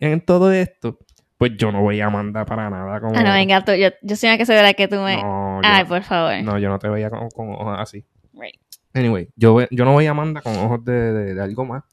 En 0.00 0.20
todo 0.20 0.50
esto, 0.50 0.98
pues 1.38 1.52
yo 1.56 1.70
no 1.70 1.80
voy 1.82 2.00
a 2.00 2.06
Amanda 2.06 2.44
para 2.44 2.68
nada 2.68 3.00
como... 3.00 3.16
Ah, 3.16 3.22
no, 3.22 3.32
venga, 3.32 3.64
tú, 3.64 3.72
yo, 3.72 3.90
yo 4.02 4.16
soy 4.16 4.30
una 4.30 4.38
que 4.38 4.46
se 4.46 4.54
verá 4.54 4.74
que 4.74 4.88
tú 4.88 4.96
me... 4.96 5.22
No, 5.22 5.62
yo- 5.62 5.68
Ay, 5.68 5.84
por 5.84 6.02
favor. 6.02 6.42
no, 6.42 6.58
yo 6.58 6.68
no 6.68 6.78
te 6.80 6.88
veía 6.88 7.08
con, 7.08 7.28
con 7.30 7.68
así. 7.78 8.04
Right. 8.42 8.60
Anyway, 8.94 9.28
yo, 9.36 9.60
yo 9.70 9.84
no 9.84 9.92
voy 9.92 10.06
a 10.06 10.10
Amanda 10.10 10.40
con 10.42 10.56
ojos 10.58 10.84
de, 10.84 11.12
de- 11.12 11.34
de 11.34 11.42
algo 11.42 11.64
más. 11.64 11.84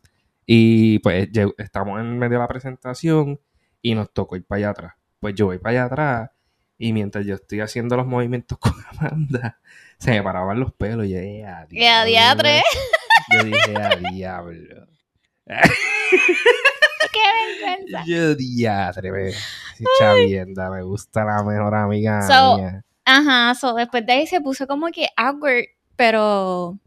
Y 0.45 0.97
pues 0.99 1.29
estamos 1.59 1.99
en 2.01 2.17
medio 2.17 2.33
de 2.33 2.39
la 2.39 2.47
presentación 2.47 3.39
y 3.81 3.93
nos 3.95 4.11
tocó 4.11 4.35
ir 4.35 4.43
para 4.45 4.57
allá 4.57 4.69
atrás. 4.71 4.93
Pues 5.19 5.35
yo 5.35 5.45
voy 5.45 5.59
para 5.59 5.71
allá 5.71 5.85
atrás 5.85 6.29
y 6.77 6.91
mientras 6.93 7.25
yo 7.25 7.35
estoy 7.35 7.59
haciendo 7.59 7.95
los 7.95 8.07
movimientos 8.07 8.57
con 8.57 8.73
Amanda, 8.99 9.59
se 9.99 10.11
me 10.11 10.23
paraban 10.23 10.59
los 10.59 10.73
pelos 10.73 11.05
y 11.05 11.09
yo, 11.11 11.17
"Eh, 11.19 11.45
a 11.45 11.67
¡Qué 11.69 11.87
a 11.87 12.03
diablo". 12.03 12.49
Yo 13.31 13.43
dije, 13.43 13.75
a 13.77 13.95
diablo. 14.11 14.87
¡Qué 15.45 17.19
vergüenza! 17.61 18.03
Yo, 18.05 18.35
diatre, 18.35 19.11
me, 19.11 19.31
chavienda, 19.99 20.69
me 20.69 20.81
gusta 20.83 21.23
la 21.25 21.43
mejor 21.43 21.75
amiga 21.75 22.21
So, 22.23 22.57
mía. 22.57 22.83
Ajá, 23.05 23.55
so 23.55 23.73
después 23.73 24.05
de 24.05 24.13
ahí 24.13 24.27
se 24.27 24.41
puso 24.41 24.67
como 24.67 24.87
que 24.91 25.07
awkward, 25.17 25.65
pero... 26.03 26.79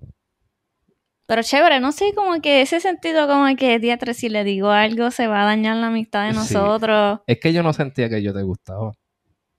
Pero 1.26 1.42
chévere, 1.42 1.80
no 1.80 1.92
sé, 1.92 2.12
como 2.14 2.40
que 2.42 2.62
ese 2.62 2.80
sentido 2.80 3.26
como 3.28 3.54
que, 3.56 3.78
diatre, 3.78 4.12
si 4.14 4.28
le 4.28 4.42
digo 4.44 4.70
algo 4.70 5.10
se 5.10 5.26
va 5.28 5.42
a 5.42 5.44
dañar 5.46 5.76
la 5.76 5.86
amistad 5.88 6.26
de 6.26 6.32
Sí. 6.32 6.36
nosotros. 6.38 7.20
Es 7.26 7.38
que 7.40 7.52
yo 7.52 7.62
no 7.62 7.72
sentía 7.72 8.08
que 8.08 8.22
yo 8.22 8.34
te 8.34 8.42
gustaba. 8.42 8.92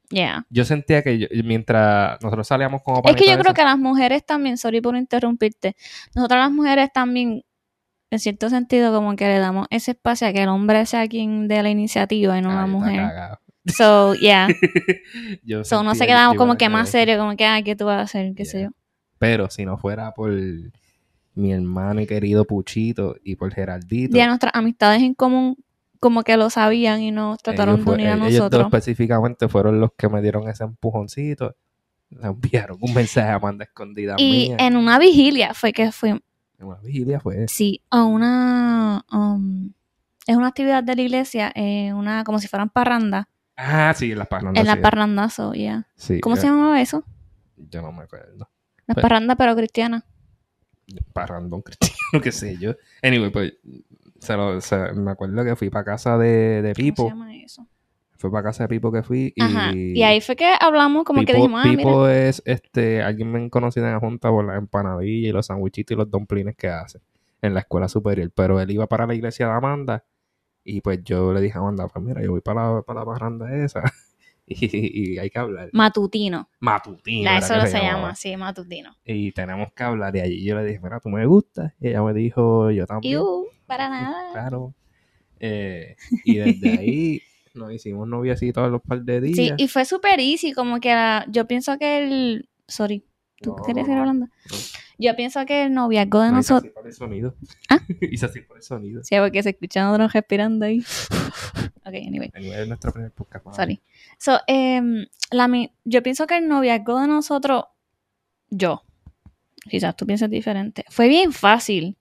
Yeah. 0.10 0.46
Yo 0.50 0.66
sentía 0.66 1.02
que 1.02 1.18
yo- 1.20 1.28
mientras 1.44 2.22
nosotros 2.22 2.48
salíamos 2.48 2.82
como 2.84 3.02
Es 3.06 3.16
que 3.16 3.28
yo 3.28 3.38
creo 3.40 3.54
que 3.54 3.64
las 3.64 3.78
mujeres 3.80 4.26
también, 4.26 4.58
sorry 4.58 4.82
por 4.82 4.96
interrumpirte, 4.96 5.76
nosotras 6.14 6.42
las 6.42 6.52
mujeres 6.52 6.90
también, 6.94 7.44
en 8.12 8.20
cierto 8.20 8.50
sentido, 8.50 8.94
como 8.94 9.16
que 9.16 9.26
le 9.28 9.40
damos 9.40 9.66
ese 9.72 9.92
espacio 9.92 10.28
a 10.28 10.34
que 10.34 10.44
el 10.44 10.50
hombre 10.50 10.86
sea 10.86 11.08
quien 11.08 11.48
dé 11.48 11.64
la 11.64 11.70
iniciativa 11.70 12.38
y 12.38 12.42
no 12.42 12.50
la 12.50 12.64
Ay, 12.64 12.66
está 12.66 12.78
mujer. 12.78 12.96
cagado. 12.98 13.40
So, 13.66 14.14
yeah. 14.16 14.48
Yo 15.44 15.64
So, 15.64 15.82
no 15.84 15.96
se 15.96 16.06
quedamos 16.06 16.36
como 16.38 16.58
que 16.58 16.68
más 16.70 16.90
serio, 16.90 17.18
como 17.18 17.36
que, 17.38 17.46
ah, 17.46 17.62
¿qué 17.64 17.76
tú 17.76 17.86
vas 17.86 17.98
a 18.00 18.02
hacer? 18.02 18.34
¿Qué 18.36 18.44
sé 18.46 18.64
yo? 18.64 18.70
Pero 19.24 19.50
si 19.50 19.66
no 19.66 19.78
fuera 19.78 20.12
por 20.14 20.32
mi 21.36 21.52
hermano 21.54 22.02
y 22.02 22.06
querido 22.08 22.46
Puchito 22.46 23.16
y 23.24 23.36
por 23.36 23.52
Geraldito. 23.54 24.18
De 24.18 24.26
nuestras 24.28 24.54
amistades 24.56 25.02
en 25.02 25.14
común 25.14 25.56
como 26.00 26.24
que 26.24 26.36
lo 26.36 26.50
sabían 26.50 27.02
y 27.02 27.12
nos 27.12 27.38
trataron 27.42 27.76
Ellos 27.76 27.86
de 27.86 27.92
unir 27.94 28.08
a 28.10 28.14
ellos 28.16 28.32
nosotros. 28.34 28.66
específicamente 28.66 29.48
fueron 29.48 29.80
los 29.80 29.92
que 29.98 30.10
me 30.10 30.22
dieron 30.22 30.48
ese 30.50 30.66
empujoncito. 30.66 31.56
Le 32.10 32.28
enviaron 32.28 32.78
un 32.82 32.94
mensaje 32.94 33.30
a 33.30 33.36
Amanda 33.36 33.64
escondida 33.64 34.16
Y 34.18 34.50
mía. 34.50 34.58
en 34.60 34.76
una 34.76 35.00
vigilia 35.00 35.54
fue 35.54 35.72
que 35.72 35.92
fue, 35.94 36.10
En 36.10 36.22
una 36.60 36.76
vigilia 36.82 37.20
fue. 37.22 37.48
sí, 37.48 37.82
a 37.90 38.04
una, 38.04 39.06
um, 39.14 39.72
es 40.28 40.36
una 40.36 40.48
actividad 40.48 40.84
de 40.84 40.96
la 40.98 41.02
iglesia, 41.02 41.52
eh, 41.56 41.94
una, 41.94 42.24
como 42.26 42.40
si 42.40 42.48
fueran 42.50 42.70
parrandas, 42.70 43.26
Ah, 43.56 43.94
sí, 43.96 44.12
en 44.12 44.18
las 44.20 44.28
parrandas. 44.28 44.60
en 44.62 44.68
las 44.68 44.76
sí. 44.76 44.82
parrandas, 44.82 45.34
so, 45.34 45.54
yeah. 45.54 45.88
Sí, 45.96 46.20
¿Cómo 46.20 46.36
eh, 46.36 46.40
se 46.40 46.48
llamaba 46.48 46.82
eso? 46.82 47.04
Yo 47.56 47.82
no 47.82 47.92
me 47.94 48.04
acuerdo. 48.04 48.50
Las 48.94 48.96
Pues- 48.96 49.02
parrandas, 49.04 49.36
pero 49.38 49.56
cristianas. 49.56 50.04
Parrandón 51.14 51.62
cristiano, 51.62 51.94
qué 52.24 52.32
sé 52.32 52.58
yo. 52.60 52.74
Anyway, 53.02 53.30
pues 53.32 53.54
se 54.20 54.36
lo, 54.36 54.60
se- 54.62 54.94
me 54.94 55.12
acuerdo 55.12 55.44
que 55.44 55.56
fui 55.56 55.70
para 55.70 55.86
casa 55.86 56.18
de, 56.18 56.62
de 56.62 56.74
¿Cómo 56.74 56.76
se 56.76 56.82
Pipo. 56.84 57.08
llama 57.10 57.36
eso? 57.36 57.68
Fue 58.18 58.32
para 58.32 58.44
casa 58.44 58.64
de 58.64 58.70
Pipo 58.70 58.92
que 58.92 59.04
fui. 59.04 59.34
Y, 59.36 59.42
Ajá. 59.42 59.72
Y 59.74 60.02
ahí 60.04 60.22
fue 60.22 60.36
que 60.36 60.50
hablamos, 60.60 61.04
como 61.04 61.22
que 61.22 61.28
Pipo, 61.28 61.38
dijimos, 61.38 61.62
ah, 61.64 61.68
mira. 61.68 61.78
Pipo 61.78 62.08
es 62.08 62.42
este, 62.46 63.02
alguien 63.02 63.32
me 63.32 63.50
conocido 63.50 63.86
en 63.86 63.94
la 63.94 64.00
junta 64.00 64.30
por 64.30 64.46
las 64.46 64.58
empanadillas 64.58 65.30
y 65.30 65.34
los 65.34 65.46
sandwichitos 65.48 65.96
y 65.96 65.98
los 65.98 66.10
dumplings 66.10 66.56
que 66.56 66.70
hace 66.70 67.00
en 67.42 67.54
la 67.54 67.62
escuela 67.62 67.88
superior. 67.90 68.32
Pero 68.34 68.60
él 68.62 68.72
iba 68.72 68.88
para 68.88 69.06
la 69.08 69.14
iglesia 69.16 69.48
de 69.48 69.54
Amanda 69.54 70.04
y 70.64 70.80
pues 70.82 71.04
yo 71.04 71.34
le 71.34 71.42
dije 71.42 71.58
a 71.58 71.62
Amanda, 71.62 71.88
pues 71.88 72.04
mira, 72.06 72.22
yo 72.22 72.32
voy 72.32 72.42
para 72.42 72.76
la, 72.76 72.82
para 72.82 73.00
la 73.02 73.06
parranda 73.06 73.54
esa 73.58 73.82
y, 74.46 74.56
y 75.16 75.18
hay 75.20 75.30
que 75.30 75.40
hablar. 75.40 75.70
Matutino. 75.74 76.50
Matutino. 76.60 77.32
La- 77.32 77.38
eso 77.40 77.56
lo 77.56 77.62
se 77.64 77.70
se 77.70 77.80
llama, 77.80 78.16
sí, 78.16 78.36
matutino. 78.38 78.96
Y 79.06 79.32
tenemos 79.32 79.72
que 79.74 79.84
hablar. 79.84 80.16
Y 80.16 80.20
allí 80.22 80.44
yo 80.44 80.56
le 80.60 80.66
dije, 80.66 80.80
mira, 80.84 81.00
tú 81.00 81.10
me 81.10 81.26
gustas. 81.26 81.74
Y 81.80 81.90
ella 81.90 82.02
me 82.04 82.14
dijo, 82.14 82.70
yo 82.72 82.86
también. 82.86 83.14
Iu, 83.14 83.46
para 83.66 83.90
nada. 83.90 84.18
Claro. 84.34 84.74
Eh, 85.40 85.96
y 86.24 86.36
desde 86.38 86.70
ahí 86.80 87.22
nos 87.54 87.72
hicimos 87.74 88.08
noviecitos 88.08 88.64
a 88.64 88.68
los 88.68 88.82
par 88.82 89.02
de 89.04 89.20
días. 89.22 89.36
Sí, 89.36 89.52
y 89.58 89.68
fue 89.68 89.86
súper 89.86 90.20
easy, 90.20 90.54
como 90.54 90.80
que 90.80 90.90
la- 90.90 91.26
yo 91.30 91.46
pienso 91.48 91.78
que 91.78 92.04
el... 92.06 92.50
Sorry, 92.68 93.04
¿tú 93.42 93.56
No, 93.58 93.64
querías 93.64 93.88
no. 93.90 94.00
hablando? 94.00 94.26
No. 94.28 94.56
Yo 95.00 95.16
pienso 95.18 95.46
que 95.46 95.64
el 95.66 95.74
noviazgo 95.74 96.22
de 96.22 96.32
No, 96.32 96.40
hice 96.40 96.54
nosotros... 96.54 96.64
así 96.64 96.74
por 96.74 96.88
el 96.88 96.94
sonido. 96.94 97.36
¿Ah? 97.70 97.80
hice 98.02 98.26
así 98.26 98.42
por 98.42 98.58
el 98.58 98.64
sonido. 98.64 99.04
Sí, 99.04 99.16
porque 99.20 99.44
se 99.44 99.50
escuchan 99.50 99.88
otros 99.88 100.14
respirando 100.14 100.66
ahí. 100.66 100.80
ok, 101.84 101.94
anyway, 102.08 102.32
Anyway, 102.34 102.62
es 102.62 102.68
nuestro 102.68 102.94
primer 102.94 103.12
podcast. 103.12 103.46
sorry. 103.54 103.82
So, 104.18 104.40
em, 104.48 105.06
la, 105.32 105.50
yo 105.84 106.04
pienso 106.04 106.28
que 106.28 106.38
el 106.38 106.48
noviazgo 106.48 107.00
de 107.00 107.08
nosotros, 107.08 107.66
yo, 108.50 108.84
quizás 109.70 109.96
tú 109.96 110.06
piensas 110.06 110.30
diferente, 110.30 110.86
fue 110.90 111.08
bien 111.08 111.34
fácil. 111.34 111.98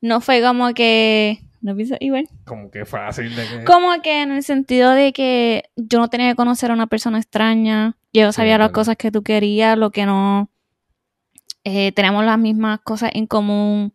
No 0.00 0.20
fue 0.20 0.42
como 0.42 0.74
que... 0.74 1.40
No 1.62 1.74
piensas 1.74 1.96
igual. 2.00 2.28
Como 2.44 2.70
que 2.70 2.84
fácil 2.84 3.34
de 3.34 3.46
que... 3.46 3.64
Como 3.64 4.02
que 4.02 4.22
en 4.22 4.32
el 4.32 4.42
sentido 4.42 4.90
de 4.90 5.14
que 5.14 5.70
yo 5.76 5.98
no 5.98 6.08
tenía 6.08 6.28
que 6.28 6.36
conocer 6.36 6.70
a 6.70 6.74
una 6.74 6.86
persona 6.86 7.18
extraña. 7.18 7.96
Yo 8.12 8.30
sabía 8.32 8.58
las 8.58 8.70
cosas 8.70 8.96
que 8.96 9.10
tú 9.10 9.22
querías, 9.22 9.78
lo 9.78 9.90
que 9.90 10.04
no. 10.04 10.50
Eh, 11.64 11.92
tenemos 11.92 12.22
las 12.24 12.38
mismas 12.38 12.80
cosas 12.80 13.12
en 13.14 13.26
común. 13.26 13.94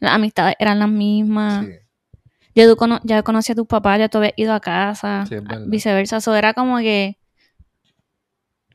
Las 0.00 0.14
amistades 0.14 0.56
eran 0.58 0.80
las 0.80 0.88
mismas. 0.88 1.64
Sí, 1.64 1.72
Ya, 2.56 2.66
tú 2.66 2.74
cono- 2.74 2.98
ya 3.04 3.22
conocí 3.22 3.52
a 3.52 3.54
tus 3.54 3.66
papás, 3.66 3.98
ya 4.00 4.08
tú 4.08 4.18
habías 4.18 4.32
ido 4.36 4.52
a 4.54 4.60
casa. 4.60 5.24
Sí, 5.28 5.36
viceversa. 5.68 6.16
Eso 6.16 6.34
era 6.34 6.54
como 6.54 6.78
que. 6.78 7.18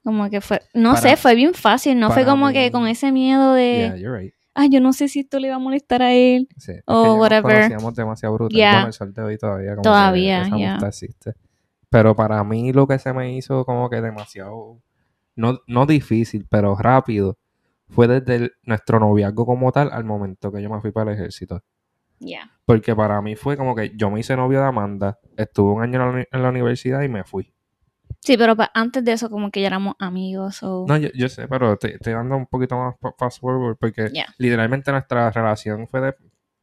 Como 0.04 0.30
que 0.30 0.42
fue. 0.42 0.62
No 0.74 0.92
Para- 0.94 1.02
sé, 1.02 1.18
fue 1.18 1.36
bien 1.36 1.54
fácil. 1.54 2.00
No 2.00 2.12
fue 2.12 2.26
como 2.26 2.48
mí- 2.48 2.54
que 2.54 2.72
con 2.72 2.88
ese 2.88 3.12
miedo 3.12 3.58
yeah, 3.58 3.94
de. 3.94 4.10
right. 4.20 4.34
Ay, 4.54 4.70
yo 4.70 4.82
no 4.82 4.94
sé 4.94 5.08
si 5.08 5.22
esto 5.22 5.40
le 5.40 5.50
va 5.50 5.56
a 5.56 5.60
molestar 5.60 6.02
a 6.02 6.14
él. 6.14 6.48
Sí, 6.58 6.74
O 6.86 7.16
whatever. 7.16 7.54
conocíamos 7.54 7.96
demasiado 7.96 8.36
brutal. 8.36 8.56
Yeah. 8.56 8.72
Bueno, 8.74 8.88
el 8.88 8.94
sol 8.94 9.14
de 9.14 9.22
hoy 9.22 9.38
todavía 9.38 9.72
como 9.72 9.82
Todavía, 9.84 10.42
esa 10.44 10.58
yeah. 10.58 10.78
existe. 10.86 11.34
Pero 11.90 12.16
para 12.16 12.44
mí 12.44 12.74
lo 12.74 12.88
que 12.88 13.00
se 13.00 13.14
me 13.14 13.36
hizo 13.36 13.64
como 13.66 13.90
que 13.90 14.02
demasiado, 14.02 14.82
no, 15.36 15.60
no 15.68 15.86
difícil, 15.86 16.46
pero 16.50 16.76
rápido, 16.76 17.38
fue 17.90 18.08
desde 18.08 18.36
el- 18.36 18.52
nuestro 18.64 19.00
noviazgo 19.00 19.46
como 19.46 19.72
tal 19.72 19.90
al 19.92 20.04
momento 20.04 20.52
que 20.52 20.62
yo 20.62 20.70
me 20.70 20.82
fui 20.82 20.92
para 20.92 21.12
el 21.12 21.18
ejército. 21.18 21.64
Ya. 22.24 22.52
Porque 22.66 22.96
para 22.96 23.20
mí 23.22 23.36
fue 23.36 23.58
como 23.58 23.76
que 23.76 23.92
yo 23.98 24.12
me 24.12 24.20
hice 24.20 24.36
novio 24.36 24.60
de 24.62 24.68
Amanda, 24.68 25.20
estuve 25.36 25.72
un 25.74 25.82
año 25.82 25.96
en 25.96 26.00
la, 26.06 26.12
uni- 26.12 26.28
en 26.32 26.44
la 26.44 26.50
universidad 26.50 27.02
y 27.02 27.10
me 27.10 27.24
fui. 27.24 27.52
Sí, 28.20 28.38
pero 28.38 28.56
antes 28.76 29.04
de 29.04 29.14
eso, 29.14 29.30
como 29.32 29.50
que 29.50 29.62
ya 29.62 29.68
éramos 29.68 29.96
amigos. 29.98 30.62
O... 30.62 30.86
No, 30.88 30.96
yo, 30.98 31.10
yo 31.16 31.28
sé, 31.30 31.48
pero 31.48 31.76
te, 31.78 31.98
te 31.98 32.12
dando 32.12 32.38
un 32.38 32.46
poquito 32.46 32.78
más 32.78 32.96
fast 33.18 33.40
forward 33.42 33.78
porque 33.80 34.10
literalmente 34.38 34.92
nuestra 34.92 35.32
relación 35.32 35.88
fue 35.88 36.02
de, 36.02 36.16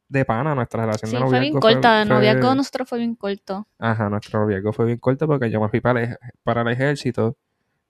de 0.09 0.25
pana, 0.25 0.55
nuestra 0.55 0.83
relación 0.87 1.11
Sí, 1.11 1.17
de 1.17 1.21
fue 1.21 1.27
noviazgo 1.27 1.51
bien 1.51 1.61
corta. 1.61 2.03
El 2.03 2.07
fue- 2.09 2.17
noviazgo 2.17 2.55
nosotros 2.55 2.89
fue 2.89 2.99
bien 2.99 3.15
corto. 3.17 3.67
Ajá, 3.81 4.09
nuestro 4.09 4.41
noviazgo 4.41 4.73
fue 4.73 4.87
bien 4.87 4.99
corto 4.99 5.27
porque 5.27 5.51
yo 5.51 5.61
me 5.61 5.69
fui 5.69 5.81
para 5.81 6.03
el, 6.05 6.17
para 6.45 6.63
el 6.63 6.69
ejército. 6.69 7.37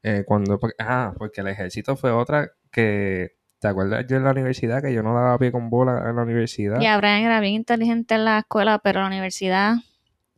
eh, 0.03 0.25
cuando, 0.27 0.59
ah, 0.79 1.13
porque 1.19 1.43
el 1.43 1.49
ejército 1.49 1.95
fue 1.97 2.11
otra 2.13 2.51
que, 2.73 3.33
¿te 3.61 3.69
acuerdas 3.69 4.07
yo 4.09 4.17
en 4.17 4.25
la 4.25 4.31
universidad 4.31 4.83
que 4.83 4.93
yo 4.93 5.03
no 5.03 5.15
daba 5.15 5.39
pie 5.39 5.51
con 5.53 5.71
bola 5.71 6.09
en 6.09 6.17
la 6.17 6.23
universidad? 6.23 6.81
Ya, 6.81 6.97
Brian 6.99 7.23
era 7.23 7.41
bien 7.41 7.55
inteligente 7.55 8.15
en 8.15 8.25
la 8.25 8.39
escuela, 8.41 8.79
pero 8.79 8.99
en 9.01 9.05
la 9.05 9.09
universidad 9.09 9.75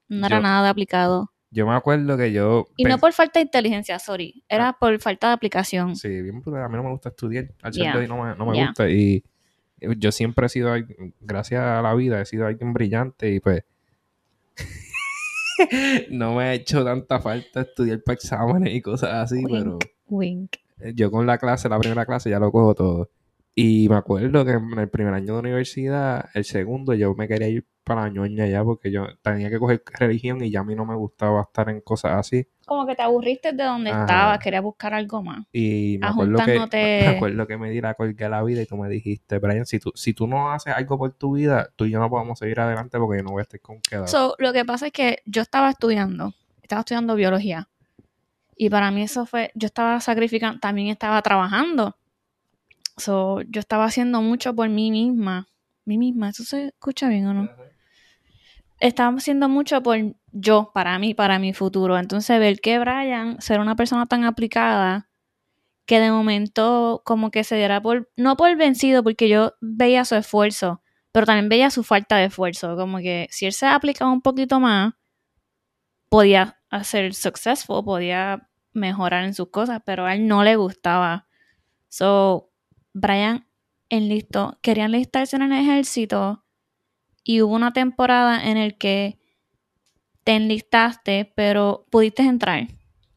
no 0.08 0.26
era 0.26 0.36
Yo- 0.38 0.42
nada 0.42 0.62
de 0.64 0.68
aplicado. 0.70 1.30
Yo 1.52 1.66
me 1.66 1.74
acuerdo 1.74 2.16
que 2.16 2.30
yo... 2.32 2.68
Y 2.76 2.84
no 2.84 2.98
por 2.98 3.12
falta 3.12 3.40
de 3.40 3.44
inteligencia, 3.44 3.98
sorry. 3.98 4.44
Era 4.48 4.68
Ah. 4.68 4.76
por 4.78 4.96
falta 5.00 5.26
de 5.28 5.32
aplicación. 5.34 5.96
Sí, 5.96 6.08
bien 6.22 6.40
brutal. 6.40 6.62
A 6.62 6.68
mí 6.68 6.76
no 6.76 6.84
me 6.84 6.90
gusta 6.90 7.08
estudiar. 7.08 7.48
Al 7.62 7.72
Yeah. 7.72 7.92
de 7.92 7.98
hoy 7.98 8.06
no 8.08 8.22
me, 8.22 8.36
no 8.36 8.46
me 8.46 8.54
Yeah. 8.54 8.66
gusta. 8.68 8.88
Y 8.88 9.24
yo 9.98 10.12
siempre 10.12 10.46
he 10.46 10.48
sido, 10.48 10.72
gracias 11.20 11.60
a 11.60 11.82
la 11.82 11.92
vida, 11.94 12.20
he 12.20 12.24
sido 12.26 12.46
alguien 12.46 12.72
brillante 12.72 13.32
y 13.32 13.40
pues 13.40 13.64
no 16.10 16.34
me 16.36 16.44
ha 16.44 16.54
hecho 16.54 16.84
tanta 16.84 17.20
falta 17.20 17.62
estudiar 17.62 18.00
para 18.04 18.14
exámenes 18.14 18.74
y 18.74 18.80
cosas 18.80 19.10
así, 19.14 19.44
Wink. 19.44 19.50
pero 19.50 19.78
Wink. 20.08 20.52
Yo 20.94 21.10
con 21.10 21.26
la 21.26 21.38
clase, 21.38 21.68
la 21.68 21.78
primera 21.78 22.06
clase 22.06 22.30
ya 22.30 22.38
lo 22.38 22.50
cojo 22.52 22.74
todo. 22.74 23.10
Y 23.54 23.88
me 23.88 23.96
acuerdo 23.96 24.44
que 24.44 24.52
en 24.52 24.78
el 24.78 24.88
primer 24.88 25.12
año 25.12 25.34
de 25.34 25.40
universidad, 25.40 26.30
el 26.34 26.44
segundo, 26.44 26.94
yo 26.94 27.14
me 27.14 27.26
quería 27.26 27.48
ir 27.48 27.66
para 27.84 28.02
la 28.02 28.08
ñoña 28.08 28.46
ya 28.46 28.62
porque 28.62 28.92
yo 28.92 29.06
tenía 29.22 29.50
que 29.50 29.58
coger 29.58 29.82
religión 29.98 30.42
y 30.44 30.50
ya 30.50 30.60
a 30.60 30.64
mí 30.64 30.76
no 30.76 30.86
me 30.86 30.94
gustaba 30.94 31.42
estar 31.42 31.68
en 31.68 31.80
cosas 31.80 32.12
así. 32.12 32.46
Como 32.64 32.86
que 32.86 32.94
te 32.94 33.02
aburriste 33.02 33.52
de 33.52 33.64
donde 33.64 33.90
Ajá. 33.90 34.02
estabas, 34.02 34.38
querías 34.38 34.62
buscar 34.62 34.94
algo 34.94 35.22
más. 35.22 35.44
Y 35.52 35.98
me 36.00 36.06
acuerdo, 36.06 36.38
que, 36.44 36.78
me 37.02 37.06
acuerdo 37.08 37.46
que 37.48 37.58
me 37.58 37.70
di 37.70 37.80
la 37.80 37.94
colgué 37.94 38.28
la 38.28 38.44
vida 38.44 38.62
y 38.62 38.66
tú 38.66 38.76
me 38.76 38.88
dijiste, 38.88 39.38
Brian, 39.38 39.66
si 39.66 39.80
tú, 39.80 39.90
si 39.96 40.14
tú 40.14 40.28
no 40.28 40.52
haces 40.52 40.72
algo 40.74 40.96
por 40.96 41.12
tu 41.14 41.32
vida, 41.32 41.68
tú 41.74 41.84
y 41.86 41.90
yo 41.90 41.98
no 41.98 42.08
podemos 42.08 42.38
seguir 42.38 42.60
adelante 42.60 42.98
porque 42.98 43.18
yo 43.18 43.24
no 43.24 43.32
voy 43.32 43.40
a 43.40 43.42
estar 43.42 43.60
con 43.60 43.80
quedado. 43.80 44.06
So, 44.06 44.36
lo 44.38 44.52
que 44.52 44.64
pasa 44.64 44.86
es 44.86 44.92
que 44.92 45.18
yo 45.26 45.42
estaba 45.42 45.70
estudiando, 45.70 46.32
estaba 46.62 46.80
estudiando 46.80 47.16
biología. 47.16 47.68
Y 48.62 48.68
para 48.68 48.90
mí 48.90 49.00
eso 49.00 49.24
fue, 49.24 49.50
yo 49.54 49.64
estaba 49.64 49.98
sacrificando, 50.00 50.60
también 50.60 50.88
estaba 50.88 51.22
trabajando. 51.22 51.96
So, 52.98 53.40
yo 53.48 53.58
estaba 53.58 53.86
haciendo 53.86 54.20
mucho 54.20 54.54
por 54.54 54.68
mí 54.68 54.90
misma. 54.90 55.48
Mí 55.86 55.96
misma, 55.96 56.28
¿eso 56.28 56.44
se 56.44 56.66
escucha 56.66 57.08
bien 57.08 57.26
o 57.26 57.32
no? 57.32 57.48
Estaba 58.78 59.16
haciendo 59.16 59.48
mucho 59.48 59.82
por 59.82 59.96
yo, 60.32 60.72
para 60.74 60.98
mí, 60.98 61.14
para 61.14 61.38
mi 61.38 61.54
futuro. 61.54 61.96
Entonces, 61.98 62.38
ver 62.38 62.60
que 62.60 62.78
Brian, 62.78 63.40
ser 63.40 63.60
una 63.60 63.76
persona 63.76 64.04
tan 64.04 64.24
aplicada, 64.24 65.08
que 65.86 65.98
de 65.98 66.10
momento 66.10 67.00
como 67.06 67.30
que 67.30 67.44
se 67.44 67.56
diera 67.56 67.80
por, 67.80 68.10
no 68.18 68.36
por 68.36 68.54
vencido, 68.58 69.02
porque 69.02 69.30
yo 69.30 69.54
veía 69.62 70.04
su 70.04 70.16
esfuerzo, 70.16 70.82
pero 71.12 71.24
también 71.24 71.48
veía 71.48 71.70
su 71.70 71.82
falta 71.82 72.18
de 72.18 72.26
esfuerzo. 72.26 72.76
Como 72.76 72.98
que 72.98 73.26
si 73.30 73.46
él 73.46 73.54
se 73.54 73.64
aplicaba 73.64 74.12
un 74.12 74.20
poquito 74.20 74.60
más, 74.60 74.92
podía 76.10 76.60
hacer 76.68 77.14
successful, 77.14 77.82
podía 77.82 78.49
mejorar 78.72 79.24
en 79.24 79.34
sus 79.34 79.50
cosas, 79.50 79.80
pero 79.84 80.06
a 80.06 80.14
él 80.14 80.26
no 80.28 80.42
le 80.44 80.56
gustaba. 80.56 81.26
So, 81.88 82.50
Brian 82.92 83.46
enlistó, 83.88 84.58
quería 84.62 84.84
enlistarse 84.84 85.36
en 85.36 85.42
el 85.42 85.52
ejército 85.52 86.44
y 87.24 87.42
hubo 87.42 87.54
una 87.54 87.72
temporada 87.72 88.44
en 88.48 88.56
el 88.56 88.78
que 88.78 89.18
te 90.24 90.32
enlistaste, 90.36 91.32
pero 91.34 91.86
pudiste 91.90 92.22
entrar. 92.22 92.68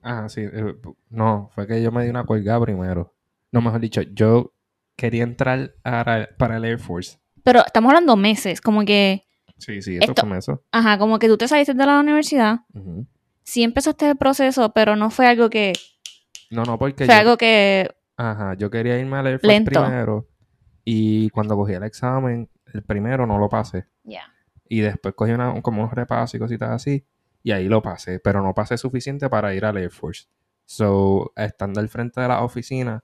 Ajá, 0.01 0.29
sí. 0.29 0.41
eh, 0.41 0.75
No, 1.09 1.49
fue 1.53 1.67
que 1.67 1.81
yo 1.81 1.91
me 1.91 2.03
di 2.03 2.09
una 2.09 2.25
colgada 2.25 2.59
primero. 2.61 3.13
No, 3.51 3.61
mejor 3.61 3.79
dicho, 3.79 4.01
yo 4.01 4.53
quería 4.95 5.23
entrar 5.23 5.75
para, 5.83 6.29
para 6.37 6.57
el 6.57 6.65
Air 6.65 6.79
Force. 6.79 7.19
Pero 7.43 7.65
estamos 7.65 7.89
hablando 7.89 8.15
meses, 8.15 8.61
como 8.61 8.83
que, 8.85 9.23
Sí, 9.57 9.81
sí, 9.81 9.97
eso 9.97 10.11
Esto- 10.11 10.27
fue 10.27 10.37
eso. 10.37 10.63
ajá, 10.71 10.97
como 10.97 11.19
que 11.19 11.27
tú 11.27 11.37
te 11.37 11.47
saliste 11.47 11.73
de 11.73 11.85
la 11.85 11.99
universidad, 11.99 12.61
Ujú. 12.73 13.05
Sí 13.43 13.63
empezaste 13.63 14.09
el 14.09 14.17
proceso, 14.17 14.71
pero 14.73 14.95
no 14.95 15.09
fue 15.09 15.27
algo 15.27 15.49
que, 15.49 15.73
No, 16.49 16.63
no, 16.63 16.77
porque 16.77 17.05
fue 17.05 17.13
yo, 17.15 17.19
algo 17.21 17.37
que, 17.37 17.89
ajá, 18.17 18.55
yo 18.55 18.69
quería 18.69 18.99
irme 18.99 19.17
al 19.17 19.27
Air 19.27 19.39
Force 19.39 19.47
Lento. 19.47 19.71
primero 19.83 20.27
y 20.85 21.29
cuando 21.29 21.55
cogí 21.55 21.73
el 21.73 21.83
examen, 21.83 22.49
el 22.73 22.83
primero 22.83 23.25
no 23.25 23.37
lo 23.37 23.49
pasé. 23.49 23.87
ya, 24.03 24.23
Y 24.67 24.81
después 24.81 25.13
cogí 25.15 25.31
una, 25.31 25.61
como 25.61 25.81
unos 25.83 25.93
repasos 25.93 26.35
y 26.35 26.39
cositas 26.39 26.71
así. 26.71 27.05
Y 27.41 27.51
ahí 27.51 27.67
lo 27.67 27.81
pasé. 27.81 28.19
Pero 28.19 28.41
no 28.41 28.53
pasé 28.53 28.77
suficiente 28.77 29.29
para 29.29 29.53
ir 29.53 29.65
al 29.65 29.77
Air 29.77 29.91
Force. 29.91 30.27
So, 30.65 31.31
estando 31.35 31.79
al 31.79 31.89
frente 31.89 32.19
de 32.21 32.27
la 32.27 32.43
oficina, 32.43 33.03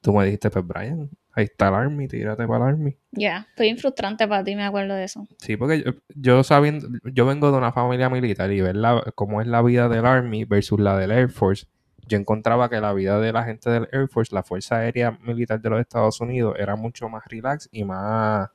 tú 0.00 0.12
me 0.14 0.24
dijiste, 0.24 0.50
pues 0.50 0.66
Brian, 0.66 1.10
ahí 1.32 1.44
está 1.44 1.68
el 1.68 1.74
Army, 1.74 2.08
tírate 2.08 2.46
para 2.46 2.64
el 2.64 2.74
Army. 2.74 2.96
Ya, 3.12 3.46
fue 3.56 3.66
bien 3.66 3.78
frustrante 3.78 4.26
para 4.26 4.44
ti, 4.44 4.56
me 4.56 4.64
acuerdo 4.64 4.94
de 4.94 5.04
eso. 5.04 5.26
Sí, 5.38 5.56
porque 5.56 5.82
yo, 5.82 5.92
yo 6.14 6.42
sabiendo, 6.42 6.88
yo 7.04 7.26
vengo 7.26 7.50
de 7.50 7.58
una 7.58 7.72
familia 7.72 8.08
militar 8.08 8.50
y 8.52 8.60
ver 8.60 8.76
la, 8.76 9.02
cómo 9.14 9.40
es 9.40 9.46
la 9.46 9.62
vida 9.62 9.88
del 9.88 10.06
Army 10.06 10.44
versus 10.44 10.80
la 10.80 10.96
del 10.96 11.10
Air 11.10 11.30
Force, 11.30 11.66
yo 12.06 12.18
encontraba 12.18 12.68
que 12.68 12.80
la 12.80 12.92
vida 12.92 13.20
de 13.20 13.32
la 13.32 13.44
gente 13.44 13.70
del 13.70 13.88
Air 13.92 14.08
Force, 14.08 14.34
la 14.34 14.42
Fuerza 14.42 14.78
Aérea 14.78 15.12
Militar 15.22 15.60
de 15.60 15.70
los 15.70 15.80
Estados 15.80 16.20
Unidos, 16.20 16.56
era 16.58 16.76
mucho 16.76 17.08
más 17.08 17.24
relax 17.26 17.68
y 17.70 17.84
más, 17.84 18.48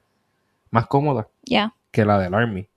más 0.70 0.88
cómoda 0.88 1.28
Ya, 1.44 1.74
que 1.92 2.06
la 2.06 2.20
del 2.20 2.34
Army. 2.34 2.68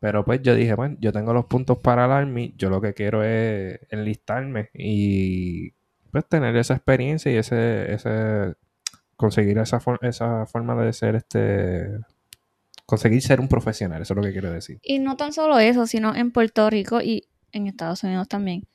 Pero 0.00 0.24
pues 0.24 0.40
yo 0.42 0.54
dije, 0.54 0.74
bueno, 0.74 0.96
yo 0.98 1.12
tengo 1.12 1.32
los 1.32 1.44
puntos 1.44 1.78
para 1.78 2.06
el 2.06 2.10
Army, 2.10 2.54
yo 2.56 2.70
lo 2.70 2.80
que 2.80 2.94
quiero 2.94 3.22
es 3.22 3.78
enlistarme 3.90 4.70
y 4.74 5.72
pues 6.10 6.26
tener 6.26 6.56
esa 6.56 6.74
experiencia 6.74 7.30
y 7.30 7.36
ese, 7.36 7.92
ese 7.92 8.54
conseguir 9.20 9.58
esa, 9.58 9.80
for- 9.80 9.98
esa 10.02 10.46
forma 10.46 10.74
de 10.82 10.92
ser 10.94 11.14
este 11.16 11.98
conseguir 12.86 13.20
ser 13.22 13.38
un 13.40 13.48
profesional, 13.48 14.00
eso 14.02 14.14
es 14.14 14.16
lo 14.16 14.22
que 14.22 14.32
quiero 14.32 14.50
decir. 14.50 14.80
Y 14.82 14.98
no 14.98 15.16
tan 15.16 15.32
solo 15.32 15.58
eso, 15.58 15.86
sino 15.86 16.14
en 16.16 16.32
Puerto 16.32 16.68
Rico 16.70 17.00
y 17.00 17.28
en 17.52 17.66
Estados 17.66 18.02
Unidos 18.02 18.26
también. 18.28 18.66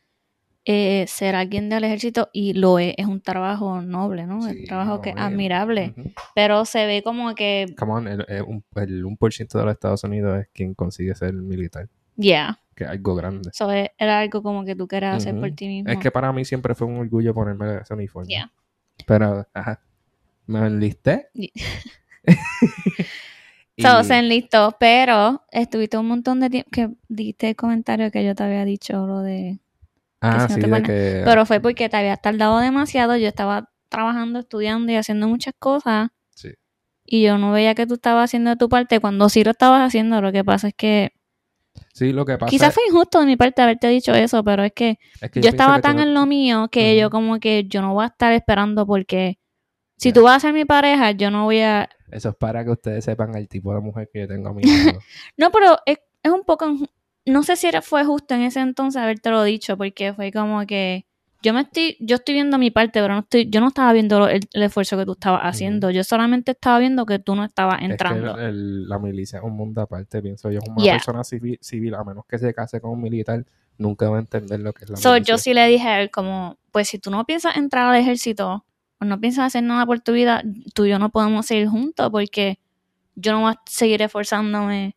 eh, 0.68 1.06
ser 1.08 1.36
alguien 1.36 1.70
del 1.70 1.84
ejército 1.84 2.30
y 2.34 2.54
lo 2.54 2.80
es, 2.80 2.96
es 2.98 3.06
un 3.06 3.22
trabajo 3.22 3.84
noble, 3.84 4.26
¿no? 4.26 4.48
es 4.48 4.56
un 4.56 4.66
trabajo 4.66 5.00
que 5.00 5.12
es 5.12 5.16
y- 5.16 5.20
admirable, 5.20 5.94
Ujú. 5.96 6.12
pero 6.34 6.66
se 6.66 6.88
ve 6.88 7.04
como 7.04 7.36
que, 7.36 7.68
Come 7.78 7.92
on, 7.92 8.08
el, 8.08 8.26
el, 8.28 8.42
un- 8.42 8.64
el 8.76 9.06
1% 9.06 9.60
de 9.60 9.64
los 9.64 9.74
Estados 9.74 10.04
Unidos 10.06 10.40
es 10.40 10.48
quien 10.54 10.74
consigue 10.74 11.14
ser 11.14 11.34
militar, 11.34 11.88
yeah, 12.16 12.60
que 12.74 12.84
es 12.86 12.90
algo 12.90 13.14
grande. 13.14 13.50
eso 13.54 13.72
es- 13.72 13.90
era 14.00 14.18
algo 14.22 14.42
como 14.42 14.66
que 14.66 14.76
tú 14.76 14.88
querías 14.88 15.18
hacer 15.18 15.40
por 15.40 15.52
ti 15.52 15.68
mismo. 15.68 15.92
Es 15.92 16.00
que 16.00 16.10
para 16.10 16.34
mí 16.34 16.44
siempre 16.46 16.74
fue 16.74 16.88
un 16.88 16.98
orgullo 16.98 17.32
ponerme 17.36 17.78
ese 17.82 17.94
uniforme. 17.94 18.28
Yeah. 18.30 18.52
Pero, 19.06 19.46
ajá, 19.54 19.82
me 20.48 20.60
enlisté. 20.68 21.30
Y- 21.34 21.52
So, 23.84 24.04
se 24.06 24.18
enlistó, 24.18 24.78
pero 24.80 25.44
estuviste 25.52 25.98
un 25.98 26.08
montón 26.08 26.40
de 26.40 26.50
tiempo 26.50 26.70
que 26.72 26.90
diste 27.10 27.50
el 27.50 27.56
comentario 27.58 28.10
que 28.10 28.24
yo 28.24 28.34
te 28.34 28.44
había 28.44 28.64
dicho 28.64 29.06
lo 29.06 29.20
de... 29.20 29.60
ah, 30.22 30.48
sí, 30.50 30.62
de 30.62 30.82
que... 30.82 31.22
Pero 31.26 31.46
fue 31.46 31.60
porque 31.60 31.90
te 31.90 31.98
habías 31.98 32.22
tardado 32.22 32.60
demasiado, 32.60 33.18
yo 33.18 33.28
estaba 33.28 33.70
trabajando, 33.90 34.40
estudiando 34.40 34.94
y 34.94 34.96
haciendo 34.96 35.28
muchas 35.28 35.54
cosas 35.60 36.10
Sí. 36.34 36.54
y 37.06 37.24
yo 37.24 37.38
no 37.38 37.52
veía 37.52 37.76
que 37.76 37.86
tú 37.86 37.96
estabas 37.96 38.24
haciendo 38.30 38.52
de 38.52 38.56
tu 38.56 38.70
parte 38.70 39.02
cuando 39.02 39.28
sí 39.28 39.44
lo 39.44 39.52
estabas 39.52 39.82
haciendo. 39.86 40.22
Lo 40.22 40.32
que 40.32 40.46
pasa 40.46 40.70
es 40.70 40.74
que 40.74 41.12
Sí, 41.94 42.14
lo 42.14 42.24
que 42.26 42.38
pasa 42.38 42.50
quizás 42.50 42.74
fue 42.74 42.84
injusto 42.88 43.20
de 43.20 43.26
mi 43.26 43.36
parte 43.36 43.62
haberte 43.62 43.90
dicho 43.90 44.14
eso, 44.14 44.42
pero 44.42 44.64
es 44.64 44.72
que 44.72 45.00
es 45.20 45.32
que 45.32 45.42
yo 45.42 45.50
estaba 45.50 45.76
que 45.76 45.82
tan 45.82 46.00
en 46.00 46.14
lo 46.14 46.26
mío 46.26 46.70
que 46.72 46.98
yo 46.98 47.10
como 47.10 47.42
que 47.42 47.66
yo 47.68 47.82
no 47.82 47.94
voy 47.94 48.06
a 48.06 48.08
estar 48.08 48.32
esperando 48.32 48.86
porque 48.88 49.38
si 49.98 50.12
tú 50.14 50.24
vas 50.24 50.38
a 50.38 50.40
ser 50.40 50.54
mi 50.54 50.66
pareja, 50.66 51.12
yo 51.12 51.32
no 51.32 51.44
voy 51.46 51.62
a... 51.62 51.90
Eso 52.12 52.30
es 52.30 52.36
para 52.36 52.64
que 52.64 52.72
ustedes 52.72 53.04
sepan 53.06 53.36
el 53.36 53.48
tipo 53.48 53.74
de 53.74 53.82
mujer 53.82 54.10
que 54.12 54.22
yo 54.22 54.28
tengo 54.28 54.50
a 54.50 54.54
mi 54.54 54.64
lado. 54.64 55.00
No, 55.38 55.52
pero 55.52 55.78
es, 55.86 56.00
es 56.24 56.32
un 56.32 56.44
poco... 56.44 56.68
No 57.26 57.42
sé 57.44 57.56
si 57.56 57.66
era, 57.68 57.82
fue 57.82 58.04
justo 58.06 58.36
en 58.36 58.42
ese 58.42 58.60
entonces 58.60 59.02
haberte 59.02 59.30
lo 59.32 59.44
dicho 59.44 59.78
porque 59.78 60.14
fue 60.14 60.32
como 60.32 60.66
que... 60.66 61.06
Yo 61.42 61.54
me 61.54 61.62
estoy, 61.62 61.96
yo 62.00 62.16
estoy 62.16 62.34
viendo 62.34 62.58
mi 62.58 62.72
parte, 62.72 63.00
pero 63.02 63.14
no 63.14 63.20
estoy, 63.20 63.48
yo 63.52 63.62
no 63.62 63.68
estaba 63.68 63.94
viendo 63.94 64.18
lo- 64.18 64.28
el, 64.28 64.42
el 64.54 64.64
esfuerzo 64.64 64.98
que 64.98 65.06
tú 65.06 65.12
estabas 65.12 65.42
haciendo. 65.44 65.92
Yo 65.92 66.04
solamente 66.04 66.52
estaba 66.52 66.80
viendo 66.80 67.06
que 67.06 67.20
tú 67.20 67.36
no 67.36 67.44
estabas 67.44 67.84
entrando. 67.84 68.30
Es 68.32 68.36
que 68.36 68.42
el- 68.42 68.48
el- 68.48 68.90
la 68.90 68.98
milicia 68.98 69.38
es 69.40 69.46
un 69.46 69.54
mundo 69.56 69.80
aparte, 69.82 70.24
pienso 70.24 70.50
yo. 70.50 70.60
Una 70.68 70.84
Yeah. 70.84 70.94
persona 70.96 71.24
civil, 71.24 71.60
civil, 71.62 71.94
a 71.94 72.04
menos 72.04 72.26
que 72.28 72.40
se 72.40 72.52
case 72.56 72.82
con 72.82 72.92
un 72.92 73.02
militar, 73.02 73.46
nunca 73.78 74.10
va 74.10 74.18
a 74.18 74.22
entender 74.22 74.60
lo 74.60 74.74
que 74.74 74.86
es 74.86 74.90
la 74.90 74.98
So, 74.98 75.14
milicia. 75.14 75.34
yo 75.34 75.38
sí 75.38 75.54
le 75.54 75.68
dije 75.68 75.88
a 75.88 76.02
él 76.02 76.10
como, 76.10 76.58
pues 76.72 76.88
si 76.88 76.98
tú 76.98 77.12
no 77.12 77.24
piensas 77.26 77.58
entrar 77.58 77.90
al 77.94 77.96
ejército 78.02 78.65
o 79.00 79.06
no 79.06 79.20
piensas 79.20 79.46
hacer 79.46 79.64
nada 79.64 79.86
por 79.86 80.00
tu 80.00 80.12
vida, 80.14 80.44
tú 80.74 80.86
y 80.86 80.90
yo 80.90 81.00
no 81.00 81.10
podemos 81.10 81.46
seguir 81.46 81.68
juntos 81.68 82.10
porque 82.12 82.60
yo 83.16 83.32
no 83.34 83.42
voy 83.42 83.54
a 83.54 83.62
seguir 83.66 84.02
esforzándome 84.02 84.96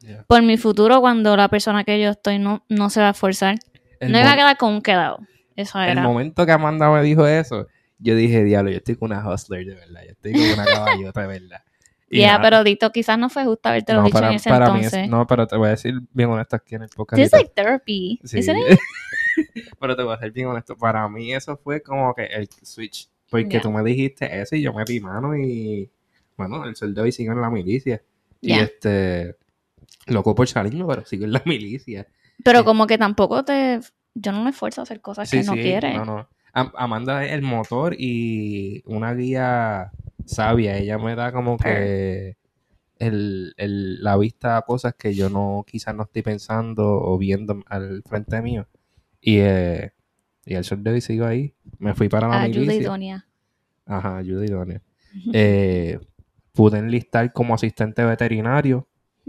Yeah. 0.00 0.22
por 0.28 0.42
mi 0.42 0.56
futuro 0.56 1.00
cuando 1.00 1.36
la 1.36 1.48
persona 1.48 1.82
que 1.82 2.00
yo 2.00 2.10
estoy 2.10 2.38
no, 2.38 2.64
no 2.68 2.88
se 2.88 3.00
va 3.00 3.08
a 3.08 3.10
esforzar. 3.10 3.56
El, 3.98 4.12
no 4.12 4.20
iba 4.20 4.30
a 4.30 4.36
quedar 4.36 4.56
con 4.56 4.72
un 4.74 4.80
quedado. 4.80 5.18
Eso 5.56 5.80
el 5.80 5.88
era. 5.88 6.02
momento 6.04 6.46
que 6.46 6.52
Amanda 6.52 6.88
me 6.92 7.02
dijo 7.02 7.26
eso, 7.26 7.66
yo 7.98 8.14
dije, 8.14 8.44
diablo, 8.44 8.70
yo 8.70 8.76
estoy 8.76 8.94
con 8.94 9.10
una 9.10 9.28
hustler 9.28 9.66
de 9.66 9.74
verdad, 9.74 10.02
yo 10.04 10.12
estoy 10.12 10.32
con 10.34 10.42
una 10.52 10.64
caballota 10.72 11.20
de 11.22 11.26
verdad. 11.26 11.62
Ya, 12.12 12.28
nada, 12.34 12.42
pero 12.42 12.62
Dito, 12.62 12.92
quizás 12.92 13.18
no 13.18 13.28
fue 13.28 13.44
justo 13.44 13.68
haberte 13.70 13.92
lo 13.92 13.98
no, 13.98 14.04
dicho 14.04 14.14
para, 14.14 14.28
en 14.28 14.34
ese 14.36 14.48
para 14.48 14.66
mí 14.70 14.76
entonces. 14.76 15.02
es, 15.02 15.10
no, 15.10 15.26
pero 15.26 15.48
te 15.48 15.56
voy 15.56 15.66
a 15.66 15.70
decir 15.70 15.94
bien 16.12 16.30
honesto 16.30 16.54
aquí 16.54 16.76
en 16.76 16.82
el 16.82 16.88
podcast. 16.90 17.18
Ahorita. 17.18 17.36
like 17.36 17.52
therapy. 17.56 18.20
Sí. 18.22 18.38
isn't 18.38 18.56
it? 18.70 18.78
Pero 19.80 19.96
te 19.96 20.04
voy 20.04 20.14
a 20.14 20.18
ser 20.18 20.30
bien 20.30 20.46
honesto. 20.46 20.76
Para 20.76 21.08
mí 21.08 21.34
eso 21.34 21.56
fue 21.56 21.82
como 21.82 22.14
que 22.14 22.22
el 22.24 22.48
switch. 22.62 23.10
Porque 23.30 23.54
Ya. 23.56 23.60
tú 23.60 23.70
me 23.70 23.82
dijiste 23.82 24.40
eso 24.40 24.56
y 24.56 24.62
yo 24.62 24.72
me 24.72 24.84
di 24.84 25.00
mano 25.00 25.36
y... 25.36 25.90
Bueno, 26.36 26.64
el 26.64 26.76
soldado 26.76 27.06
y 27.06 27.12
sigo 27.12 27.32
en 27.32 27.40
la 27.40 27.50
milicia. 27.50 28.02
Y 28.40 28.52
este... 28.52 29.36
Loco 30.06 30.34
por 30.34 30.48
salirme, 30.48 30.84
pero 30.86 31.04
sigo 31.04 31.24
en 31.24 31.32
la 31.32 31.42
milicia. 31.44 32.06
Pero 32.44 32.60
Sí. 32.60 32.64
como 32.64 32.86
que 32.86 32.96
tampoco 32.98 33.44
te... 33.44 33.80
Yo 34.14 34.32
no 34.32 34.42
me 34.42 34.50
esfuerzo 34.50 34.80
a 34.80 34.84
hacer 34.84 35.00
cosas 35.00 35.30
que 35.30 35.42
no 35.42 35.52
quiere. 35.52 35.94
No, 35.94 36.04
no. 36.04 36.28
Am- 36.52 36.72
Amanda 36.76 37.24
es 37.24 37.32
el 37.32 37.42
motor 37.42 37.94
y 37.98 38.82
una 38.86 39.12
guía 39.14 39.92
sabia. 40.24 40.76
Ella 40.78 40.98
me 40.98 41.14
da 41.14 41.30
como 41.30 41.56
que 41.58 42.36
el, 42.96 43.54
el- 43.58 44.02
la 44.02 44.16
vista 44.16 44.56
a 44.56 44.62
cosas 44.62 44.94
que 44.94 45.14
yo 45.14 45.28
no, 45.30 45.64
quizás 45.66 45.94
no 45.94 46.04
estoy 46.04 46.22
pensando 46.22 46.84
o 47.00 47.18
viendo 47.18 47.62
al 47.66 48.02
frente 48.08 48.40
mío. 48.42 48.66
Y, 49.20 49.38
eh, 49.40 49.92
y 50.48 50.54
el 50.54 50.64
soldado 50.64 50.96
y 50.96 51.00
sigo 51.00 51.26
ahí. 51.26 51.54
Me 51.78 51.94
fui 51.94 52.08
para 52.08 52.28
la 52.28 52.40
Ayuda 52.42 52.60
milicia. 52.60 52.82
idónea. 52.82 53.26
Ajá, 53.86 54.16
ayuda 54.16 54.44
idónea. 54.44 54.82
Eh, 55.32 55.98
pude 56.52 56.78
enlistar 56.78 57.32
como 57.32 57.54
asistente 57.54 58.04
veterinario 58.04 58.86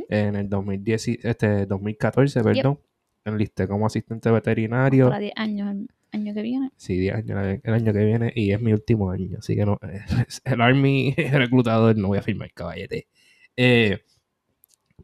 en 0.09 0.35
el 0.35 0.49
2010, 0.49 1.07
este, 1.23 1.65
2014, 1.65 2.43
perdón. 2.43 2.79
Enlisté 3.23 3.67
como 3.67 3.85
asistente 3.85 4.29
veterinario. 4.29 5.07
Para 5.07 5.19
10 5.19 5.33
años, 5.37 5.69
el 5.71 5.87
año 6.11 6.33
que 6.33 6.41
viene. 6.41 6.71
Sí, 6.75 6.97
10 6.97 7.15
años 7.15 7.45
el, 7.45 7.61
el 7.63 7.73
año 7.73 7.93
que 7.93 8.05
viene 8.05 8.31
y 8.35 8.51
es 8.51 8.61
mi 8.61 8.73
último 8.73 9.09
año. 9.09 9.37
Así 9.39 9.55
que 9.55 9.65
no, 9.65 9.79
el 10.43 10.61
Army 10.61 11.13
reclutador 11.15 11.95
no 11.97 12.09
voy 12.09 12.17
a 12.17 12.21
firmar 12.21 12.51
caballete. 12.53 13.07
Eh, 13.55 13.99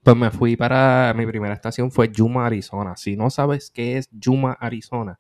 pues 0.04 0.15
me 0.17 0.30
fui 0.30 0.56
para 0.56 1.13
mi 1.15 1.25
primera 1.25 1.54
estación 1.54 1.89
fue 1.91 2.12
Yuma, 2.12 2.45
Arizona. 2.45 2.95
Si 2.97 3.15
no 3.15 3.30
sabes 3.30 3.71
qué 3.71 3.97
es 3.97 4.08
Yuma, 4.12 4.54
Arizona, 4.60 5.19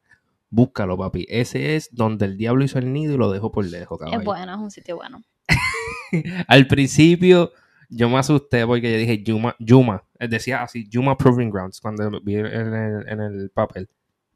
búscalo, 0.55 0.97
papi. 0.97 1.25
Ese 1.29 1.75
es 1.75 1.93
donde 1.93 2.25
el 2.25 2.37
diablo 2.37 2.63
hizo 2.63 2.79
el 2.79 2.91
nido 2.93 3.13
y 3.13 3.17
lo 3.17 3.31
dejó 3.31 3.51
por 3.51 3.65
lejos, 3.65 3.99
caballo. 3.99 4.19
Es 4.19 4.25
bueno, 4.25 4.53
es 4.53 4.59
un 4.59 4.71
sitio 4.71 4.95
bueno. 4.95 5.21
Al 6.47 6.67
principio 6.67 7.51
yo 7.89 8.09
me 8.09 8.17
asusté 8.17 8.65
porque 8.65 8.91
yo 8.91 8.97
dije 8.97 9.21
Yuma, 9.21 9.55
Yuma, 9.59 10.03
eh, 10.17 10.27
decía 10.27 10.63
así, 10.63 10.87
Yuma 10.87 11.17
Proving 11.17 11.51
Grounds, 11.51 11.81
cuando 11.81 12.21
vi 12.21 12.35
en 12.35 12.45
el, 12.45 13.07
en 13.07 13.21
el 13.21 13.49
papel. 13.49 13.89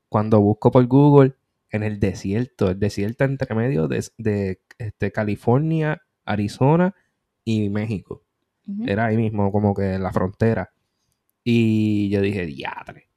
Cuando 0.09 0.41
busco 0.41 0.71
por 0.71 0.85
Google, 0.87 1.33
en 1.71 1.83
el 1.83 1.99
desierto, 1.99 2.69
el 2.69 2.79
desierto 2.79 3.23
entre 3.23 3.55
medio 3.55 3.87
de, 3.87 4.05
de, 4.17 4.59
este, 4.77 5.11
California, 5.11 6.01
Arizona 6.25 6.95
y 7.45 7.69
México. 7.69 8.23
Era 8.85 9.07
ahí 9.07 9.17
mismo, 9.17 9.51
como 9.51 9.73
que 9.73 9.95
en 9.95 10.03
la 10.03 10.11
frontera. 10.11 10.71
Y 11.43 12.09
yo 12.09 12.21
dije, 12.21 12.45
diadre, 12.45 13.09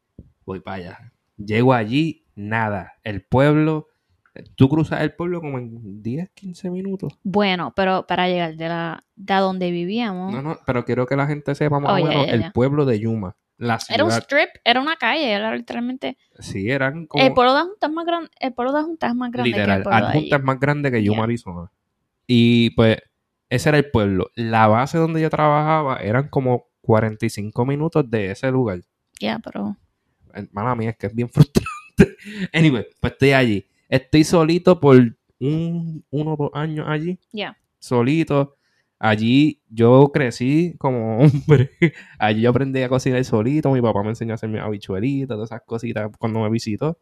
voy 0.46 0.60
para 0.60 0.76
allá. 0.76 1.12
Llego 1.36 1.74
allí, 1.74 2.21
nada. 2.34 2.94
El 3.04 3.22
pueblo, 3.22 3.88
tú 4.56 4.68
cruzas 4.68 5.02
el 5.02 5.14
pueblo 5.14 5.40
como 5.40 5.58
en 5.58 6.02
10, 6.02 6.30
15 6.30 6.70
minutos. 6.70 7.18
Bueno, 7.22 7.72
pero 7.76 8.06
para 8.06 8.28
llegar 8.28 8.56
de 8.56 8.68
la 8.68 9.04
de 9.16 9.32
a 9.34 9.40
donde 9.40 9.70
vivíamos, 9.70 10.32
No, 10.32 10.42
no, 10.42 10.58
pero 10.66 10.84
quiero 10.84 11.06
que 11.06 11.16
la 11.16 11.26
gente 11.26 11.54
sepa 11.54 11.78
más 11.80 11.92
Oh, 11.92 11.94
o 11.94 11.98
ya, 11.98 12.04
menos 12.08 12.26
ya, 12.26 12.32
el 12.32 12.52
pueblo 12.52 12.84
de 12.84 13.00
Yuma. 13.00 13.36
La 13.58 13.78
era 13.90 14.02
un 14.04 14.10
ciudad. 14.10 14.24
strip, 14.24 14.48
era 14.64 14.80
una 14.80 14.96
calle, 14.96 15.30
era 15.30 15.54
literalmente. 15.54 16.16
Sí, 16.40 16.68
eran 16.68 17.06
como. 17.06 17.22
El 17.22 17.32
pueblo 17.32 17.54
de 17.54 17.60
Junta 17.62 17.86
es 17.86 17.92
más 17.92 18.06
grande, 18.06 18.30
el 18.40 18.52
pueblo 18.54 18.72
de 18.72 18.82
Junta 18.82 19.06
es 19.06 19.14
más 19.14 19.30
grande 19.30 19.52
que 19.52 19.56
literal. 19.58 19.78
el 19.78 19.82
pueblo 19.84 20.08
de 20.08 20.36
es 20.36 20.42
más 20.42 20.58
grande 20.60 20.90
que 20.90 21.02
Yuma, 21.04 21.18
Ya. 21.18 21.24
Arizona. 21.24 21.70
Y 22.26 22.70
pues, 22.70 22.98
ese 23.50 23.68
era 23.68 23.78
el 23.78 23.90
pueblo. 23.90 24.30
La 24.34 24.66
base 24.66 24.98
donde 24.98 25.20
yo 25.20 25.30
trabajaba 25.30 25.98
eran 25.98 26.28
como 26.28 26.64
45 26.80 27.64
minutos 27.66 28.10
de 28.10 28.30
ese 28.32 28.50
lugar. 28.50 28.82
Ya, 29.20 29.38
pero 29.38 29.76
Mala 30.50 30.74
mía, 30.74 30.90
es 30.90 30.96
que 30.96 31.06
es 31.08 31.14
bien 31.14 31.28
frustrante. 31.28 31.68
anyway, 32.52 32.86
pues 33.00 33.12
estoy 33.12 33.32
allí. 33.32 33.66
Estoy 33.88 34.24
solito 34.24 34.80
por 34.80 34.96
un, 35.38 36.04
uno 36.10 36.34
o 36.34 36.36
dos 36.36 36.50
años 36.54 36.86
allí. 36.88 37.18
ya. 37.32 37.56
solito. 37.78 38.56
Allí 38.98 39.60
yo 39.68 40.10
crecí 40.14 40.76
como 40.78 41.18
hombre. 41.18 41.70
Allí 42.20 42.42
yo 42.42 42.50
aprendí 42.50 42.80
a 42.82 42.88
cocinar 42.88 43.24
solito. 43.24 43.72
Mi 43.72 43.82
papá 43.82 44.00
me 44.04 44.10
enseñó 44.10 44.30
a 44.30 44.34
hacer 44.36 44.48
mis 44.48 44.60
habichuelitas, 44.60 45.34
todas 45.34 45.50
esas 45.50 45.62
cositas 45.66 46.08
cuando 46.20 46.38
me 46.38 46.48
visitó. 46.48 46.98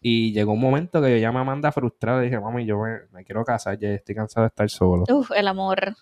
Y 0.00 0.32
llegó 0.32 0.54
un 0.54 0.60
momento 0.60 1.02
que 1.02 1.10
yo 1.10 1.16
ya 1.18 1.30
me 1.30 1.44
manda 1.44 1.72
frustrada. 1.72 2.22
Dije, 2.22 2.40
mami, 2.40 2.64
yo 2.64 2.80
me, 2.80 3.00
me 3.12 3.22
quiero 3.22 3.44
casar, 3.44 3.78
ya 3.78 3.90
estoy 3.90 4.14
cansado 4.14 4.44
de 4.44 4.48
estar 4.48 4.70
solo. 4.70 5.04
Uf, 5.10 5.30
el 5.36 5.46
amor. 5.46 5.94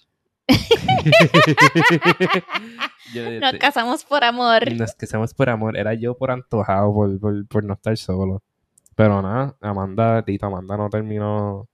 Yo, 3.14 3.30
Nos 3.40 3.52
casamos 3.54 4.04
por 4.04 4.24
amor. 4.24 4.72
no 4.74 4.84
es 4.84 4.94
que 4.94 5.06
seamos 5.06 5.34
por 5.34 5.48
amor, 5.48 5.76
era 5.76 5.94
yo 5.94 6.16
por 6.16 6.30
antojado, 6.30 6.92
por, 6.92 7.18
por, 7.20 7.46
por 7.46 7.64
no 7.64 7.74
estar 7.74 7.96
solo. 7.96 8.42
Pero 8.94 9.22
nada, 9.22 9.54
Amanda, 9.60 10.22
Tita 10.24 10.46
Amanda 10.46 10.76
no 10.76 10.90
terminó 10.90 11.68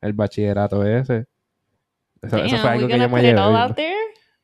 el 0.00 0.12
bachillerato 0.12 0.84
ese. 0.86 1.26
Eso, 2.22 2.38
fue 2.58 2.70
algo 2.70 2.86
que 2.88 2.98
yo 2.98 3.08
me 3.08 3.22
llevé. 3.22 3.34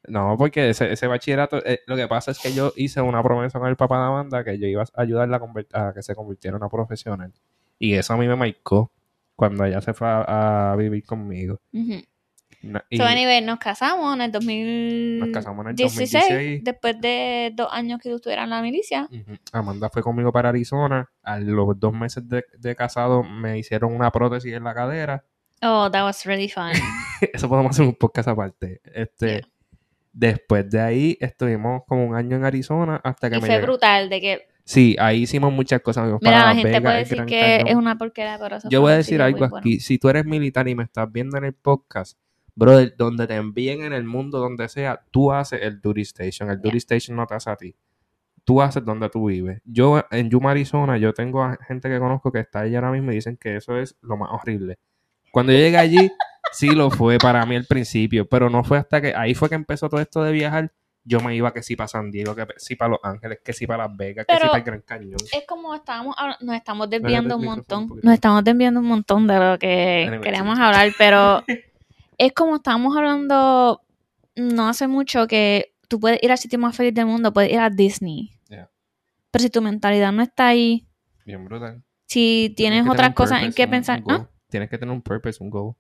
No, 0.07 0.37
porque 0.37 0.69
ese, 0.71 0.93
ese 0.93 1.07
bachillerato, 1.07 1.65
eh, 1.65 1.81
lo 1.87 1.97
que 1.97 2.07
pasa 2.09 2.31
es 2.33 2.39
que 2.39 2.53
yo 2.53 2.73
hice 2.77 3.01
una 3.01 3.23
promesa 3.23 3.59
con 3.59 3.69
el 3.69 3.77
papá 3.77 3.99
de 3.99 4.05
Amanda 4.05 4.45
que 4.45 4.59
yo 4.59 4.67
iba 4.67 4.83
a 4.83 4.87
ayudarla 5.01 5.41
a, 5.73 5.93
que 5.95 6.03
se 6.03 6.15
convirtiera 6.15 6.57
en 6.57 6.63
una 6.63 6.69
profesional. 6.71 7.33
Y 7.79 7.95
eso 7.95 8.13
a 8.13 8.17
mí 8.17 8.27
me 8.29 8.37
marcó 8.37 8.91
cuando 9.35 9.65
ella 9.65 9.81
se 9.81 9.95
fue 9.95 10.07
a, 10.07 10.73
a 10.73 10.77
vivir 10.77 11.05
conmigo. 11.07 11.61
Na- 11.73 12.05
Y 12.91 12.97
So, 12.97 13.05
anyway, 13.05 13.41
nos 13.43 13.59
casamos 13.59 14.15
en 14.15 14.23
el 14.23 14.33
2016, 14.33 15.21
nos 15.21 15.29
casamos 15.31 15.65
en 15.65 15.71
el 15.71 15.77
2016. 15.77 16.65
después 16.65 17.01
de 17.01 17.53
dos 17.55 17.69
años 17.71 18.01
que 18.01 18.09
tú 18.11 18.17
estuvieras 18.17 18.45
en 18.45 18.51
la 18.51 18.63
milicia. 18.63 19.09
Amanda 19.53 19.91
fue 19.91 20.03
conmigo 20.03 20.33
para 20.33 20.49
Arizona. 20.51 21.11
A 21.23 21.39
los 21.39 21.79
dos 21.79 21.93
meses 21.93 22.29
de, 22.29 22.45
de 22.59 22.75
casado 22.77 23.23
me 23.23 23.59
hicieron 23.59 23.95
una 23.95 24.11
prótesis 24.11 24.53
en 24.55 24.65
la 24.65 24.75
cadera. 24.75 25.25
Oh, 25.63 25.91
that 25.91 26.05
was 26.05 26.25
really 26.27 26.49
fun. 26.49 26.73
Eso 27.33 27.49
podemos 27.49 27.71
hacer 27.71 27.87
un 27.87 27.95
podcast 27.95 28.29
aparte. 28.29 28.81
Este, 28.95 29.27
Yeah. 29.27 29.49
Después 30.17 30.71
de 30.71 30.81
ahí 30.81 31.17
estuvimos 31.21 31.83
como 31.89 32.05
un 32.05 32.15
año 32.15 32.37
en 32.37 32.45
Arizona 32.45 33.01
hasta 33.03 33.29
que 33.29 33.37
y 33.37 33.41
me 33.41 33.47
fue 33.49 33.57
llegué- 33.57 33.63
brutal 33.65 34.09
de 34.09 34.21
que, 34.21 34.47
Sí, 34.67 34.97
ahí 35.01 35.23
hicimos 35.23 35.53
muchas 35.53 35.81
cosas. 35.83 36.05
Mira, 36.07 36.19
para 36.21 36.39
la 36.47 36.55
gente 36.55 36.69
Vegas, 36.69 36.83
puede 36.83 36.97
decir 36.99 37.25
que 37.27 37.41
Cañón. 37.59 37.67
es 37.69 37.75
una 37.75 37.99
porquería, 37.99 38.39
pero 38.41 38.57
eso 38.57 38.69
Yo 38.71 38.81
voy 38.81 38.93
a 38.93 38.97
decir 38.97 39.21
algo 39.21 39.41
bueno. 39.41 39.57
aquí. 39.57 39.81
Si 39.81 39.99
tú 39.99 40.09
eres 40.09 40.25
militar 40.25 40.69
y 40.69 40.75
me 40.77 40.85
estás 40.85 41.11
viendo 41.11 41.37
en 41.37 41.45
el 41.45 41.53
podcast, 41.53 42.17
brother, 42.55 42.95
donde 42.97 43.27
te 43.27 43.35
envíen 43.35 43.83
en 43.83 43.93
el 43.93 44.05
mundo, 44.05 44.39
donde 44.39 44.69
sea, 44.69 45.01
tú 45.11 45.33
haces 45.33 45.61
el 45.63 45.81
duty 45.81 46.03
station. 46.03 46.51
El 46.51 46.57
Yeah. 46.59 46.63
duty 46.65 46.77
station 46.79 47.17
no 47.17 47.27
te 47.27 47.35
hace 47.35 47.51
a 47.51 47.57
ti. 47.57 47.75
Tú 48.45 48.61
haces 48.61 48.85
donde 48.85 49.09
tú 49.09 49.27
vives. 49.29 49.61
Yo 49.65 50.05
en 50.11 50.29
Yuma, 50.31 50.51
Arizona, 50.51 50.99
yo 50.99 51.15
tengo 51.15 51.43
a 51.43 51.57
gente 51.67 51.89
que 51.89 51.99
conozco 51.99 52.31
que 52.31 52.41
está 52.41 52.61
allá 52.61 52.79
ahora 52.79 52.91
mismo 52.93 53.11
y 53.11 53.15
dicen 53.17 53.37
que 53.39 53.57
eso 53.57 53.79
es 53.79 53.97
lo 54.03 54.17
más 54.17 54.29
horrible. 54.33 54.79
Cuando 55.33 55.53
yo 55.53 55.59
llegué 55.59 55.79
allí, 55.79 56.11
sí 56.53 56.71
lo 56.71 56.91
fue 56.91 57.19
para 57.19 57.45
mí 57.47 57.57
al 57.57 57.65
principio, 57.65 58.29
pero 58.29 58.51
no 58.51 58.63
fue 58.63 58.79
hasta 58.79 59.01
que 59.01 59.15
ahí 59.15 59.35
fue 59.35 59.49
que 59.49 59.55
empezó 59.55 59.89
todo 59.89 60.01
esto 60.01 60.23
de 60.23 60.33
viajar. 60.33 60.71
Yo 61.07 61.21
me 61.21 61.35
iba 61.35 61.53
que 61.53 61.63
sí 61.63 61.75
para 61.77 61.89
San 61.89 62.11
Diego, 62.11 62.35
que 62.35 62.47
sí 62.57 62.77
para 62.77 62.91
Los 62.91 63.01
Ángeles, 63.03 63.39
que 63.45 63.53
sí 63.53 63.67
para 63.67 63.87
Las 63.89 63.97
Vegas, 63.97 64.27
que 64.27 64.35
sí 64.37 64.41
para 64.47 64.59
el 64.59 64.63
Gran 64.65 64.81
Cañón. 64.83 65.19
Es 65.33 65.45
como 65.47 65.75
estábamos, 65.75 66.15
nos 66.41 66.57
estamos 66.57 66.89
desviando 66.89 67.37
un 67.37 67.45
montón, 67.45 67.91
nos 68.03 68.15
estamos 68.15 68.45
desviando 68.45 68.81
un 68.81 68.87
montón 68.87 69.27
de 69.27 69.39
lo 69.39 69.59
que 69.59 70.05
Anyway, 70.07 70.21
queríamos 70.23 70.57
sí. 70.57 70.63
hablar, 70.65 70.93
pero 70.97 71.43
es 72.19 72.33
como 72.33 72.57
estábamos 72.57 72.97
hablando 72.97 73.83
no 74.37 74.69
hace 74.69 74.89
mucho 74.89 75.27
que 75.27 75.75
tú 75.89 76.01
puedes 76.01 76.23
ir 76.23 76.31
al 76.33 76.39
sitio 76.39 76.59
más 76.59 76.77
feliz 76.77 76.95
del 76.95 77.07
mundo, 77.07 77.33
puedes 77.33 77.53
ir 77.53 77.59
a 77.61 77.71
Disney. 77.71 78.33
Yeah. 78.49 78.71
Pero 79.31 79.43
si 79.43 79.51
tu 79.51 79.63
mentalidad 79.63 80.13
no 80.13 80.23
está 80.23 80.49
ahí, 80.49 80.87
Bien 81.25 81.45
brutal. 81.45 81.83
si 82.07 82.53
tienes 82.57 82.87
otras 82.89 83.15
cosas 83.15 83.43
en 83.43 83.53
qué 83.53 83.67
pensar. 83.69 84.03
Tienes 84.51 84.69
que 84.71 84.79
tener 84.79 84.93
un 84.95 85.03
purpose, 85.03 85.43
un 85.43 85.51
goal. 85.51 85.75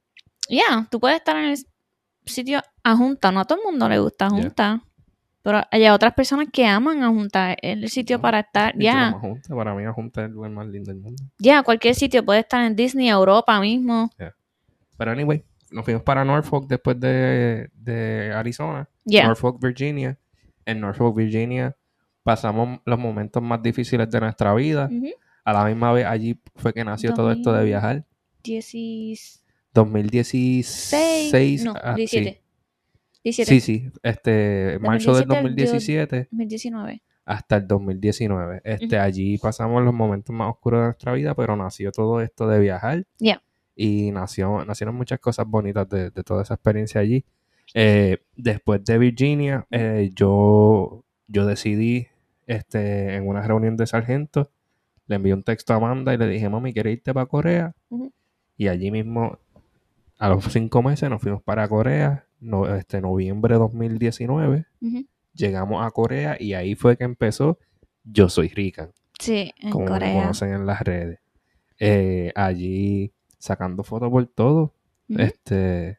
Ya, 0.48 0.86
tú 0.90 1.00
puedes 1.00 1.16
estar 1.18 1.36
en 1.36 1.50
el 1.50 1.58
sitio 2.26 2.60
a 2.82 2.96
Junta, 2.96 3.30
no 3.32 3.40
a 3.40 3.44
todo 3.44 3.58
el 3.58 3.64
mundo 3.64 3.88
le 3.88 3.98
gusta 3.98 4.28
Yeah. 4.28 4.42
Junta. 4.42 4.82
Pero 5.42 5.60
hay 5.70 5.86
otras 5.88 6.14
personas 6.14 6.46
que 6.50 6.64
aman 6.66 7.02
a 7.02 7.08
Junta, 7.08 7.52
es 7.52 7.58
el 7.62 7.88
sitio 7.90 8.16
No, 8.16 8.22
para 8.22 8.40
estar, 8.40 8.74
ya, 8.78 9.14
para 9.48 9.74
mí 9.74 9.82
Junta 9.94 10.22
es 10.22 10.28
el 10.28 10.32
lugar 10.32 10.50
más 10.52 10.66
lindo 10.68 10.90
del 10.90 11.00
mundo. 11.02 11.22
ya, 11.38 11.62
cualquier 11.62 11.94
sitio 11.94 12.24
puede 12.24 12.40
estar 12.40 12.64
en 12.64 12.74
Disney, 12.74 13.08
Europa 13.10 13.60
mismo, 13.60 14.10
Pero 14.96 15.10
anyway, 15.10 15.44
nos 15.74 15.84
fuimos 15.84 16.02
para 16.02 16.24
Norfolk 16.24 16.66
después 16.68 16.98
de, 17.00 17.68
de 17.74 18.32
Arizona. 18.32 18.88
ya, 19.04 19.26
Norfolk, 19.26 19.60
Virginia. 19.60 20.18
En 20.64 20.80
Norfolk, 20.80 21.16
Virginia 21.16 21.76
pasamos 22.22 22.80
los 22.86 22.98
momentos 22.98 23.42
más 23.42 23.62
difíciles 23.62 24.10
de 24.10 24.20
nuestra 24.20 24.54
vida. 24.54 24.90
A 25.44 25.52
la 25.52 25.64
misma 25.66 25.92
vez 25.92 26.06
allí 26.06 26.40
fue 26.56 26.72
que 26.72 26.82
nació 26.84 27.12
todo 27.12 27.30
esto 27.30 27.52
de 27.52 27.58
2000. 27.58 27.66
viajar. 27.68 28.04
16, 28.42 29.44
2016. 29.74 31.64
no, 31.64 31.74
ah, 31.82 31.94
17. 31.94 32.42
17. 33.22 33.50
Sí, 33.50 33.60
sí, 33.60 33.80
sí. 33.80 33.90
Este, 34.02 34.78
marzo 34.80 35.14
del 35.14 35.26
2017 35.26 36.16
2017 36.16 36.28
2019. 36.30 37.02
hasta 37.26 37.56
el 37.56 37.66
2019. 37.66 38.60
Este, 38.64 38.96
Ujú. 38.96 38.96
allí 38.96 39.38
pasamos 39.38 39.82
los 39.82 39.94
momentos 39.94 40.34
más 40.34 40.48
oscuros 40.50 40.80
de 40.80 40.84
nuestra 40.86 41.12
vida, 41.12 41.34
pero 41.34 41.56
nació 41.56 41.90
todo 41.92 42.20
esto 42.20 42.46
de 42.48 42.58
viajar. 42.60 43.04
Ya. 43.18 43.42
Y 43.76 44.10
nació, 44.12 44.64
nacieron 44.64 44.94
muchas 44.94 45.18
cosas 45.20 45.46
bonitas 45.46 45.88
de, 45.88 46.10
de 46.10 46.22
toda 46.22 46.42
esa 46.42 46.54
experiencia 46.54 47.00
allí. 47.00 47.24
Eh, 47.74 48.18
después 48.36 48.84
de 48.84 48.98
Virginia, 48.98 49.66
eh, 49.70 50.10
yo, 50.14 51.04
yo 51.26 51.46
decidí 51.46 52.06
este, 52.46 53.16
en 53.16 53.26
una 53.26 53.42
reunión 53.42 53.76
de 53.76 53.86
sargentos, 53.86 54.48
le 55.06 55.16
envié 55.16 55.34
un 55.34 55.42
texto 55.42 55.72
a 55.72 55.76
Amanda 55.76 56.14
y 56.14 56.18
le 56.18 56.28
dije, 56.28 56.48
mami, 56.48 56.72
¿quieres 56.72 56.94
irte 56.94 57.12
para 57.12 57.26
Corea? 57.26 57.74
Y 58.56 58.68
allí 58.68 58.90
mismo, 58.90 59.38
a 60.18 60.28
los 60.28 60.44
cinco 60.52 60.82
meses, 60.82 61.10
nos 61.10 61.20
fuimos 61.20 61.42
para 61.42 61.66
Corea, 61.68 62.26
no, 62.40 62.72
este, 62.76 63.00
noviembre 63.00 63.54
de 63.54 63.58
2019 63.58 64.66
Ujú. 64.82 65.04
llegamos 65.32 65.84
a 65.84 65.90
Corea 65.90 66.36
y 66.38 66.52
ahí 66.54 66.74
fue 66.74 66.96
que 66.96 67.04
empezó 67.04 67.58
Yo 68.04 68.28
Soy 68.28 68.48
Rica, 68.48 68.90
Sí, 69.18 69.52
en 69.58 69.70
como 69.70 69.86
me 69.86 69.90
Corea. 69.92 70.12
conocen 70.20 70.52
en 70.52 70.66
las 70.66 70.80
redes. 70.82 71.18
Eh, 71.80 72.30
allí 72.36 73.12
sacando 73.44 73.82
fotos 73.84 74.10
por 74.10 74.26
todo, 74.26 74.72
este, 75.08 75.98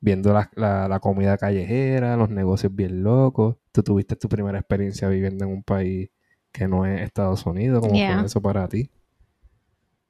viendo 0.00 0.32
la, 0.32 0.50
la- 0.56 0.88
la 0.88 0.98
comida 1.00 1.38
callejera, 1.38 2.16
los 2.16 2.28
negocios 2.28 2.74
bien 2.74 3.02
locos. 3.04 3.56
Tú 3.70 3.82
tuviste 3.82 4.16
tu 4.16 4.28
primera 4.28 4.58
experiencia 4.58 5.08
viviendo 5.08 5.44
en 5.44 5.52
un 5.52 5.62
país 5.62 6.10
que 6.50 6.66
no 6.68 6.84
es 6.84 7.00
Estados 7.02 7.46
Unidos, 7.46 7.80
¿cómo 7.80 7.94
Yeah. 7.94 8.18
fue 8.18 8.26
eso 8.26 8.42
para 8.42 8.68
ti? 8.68 8.90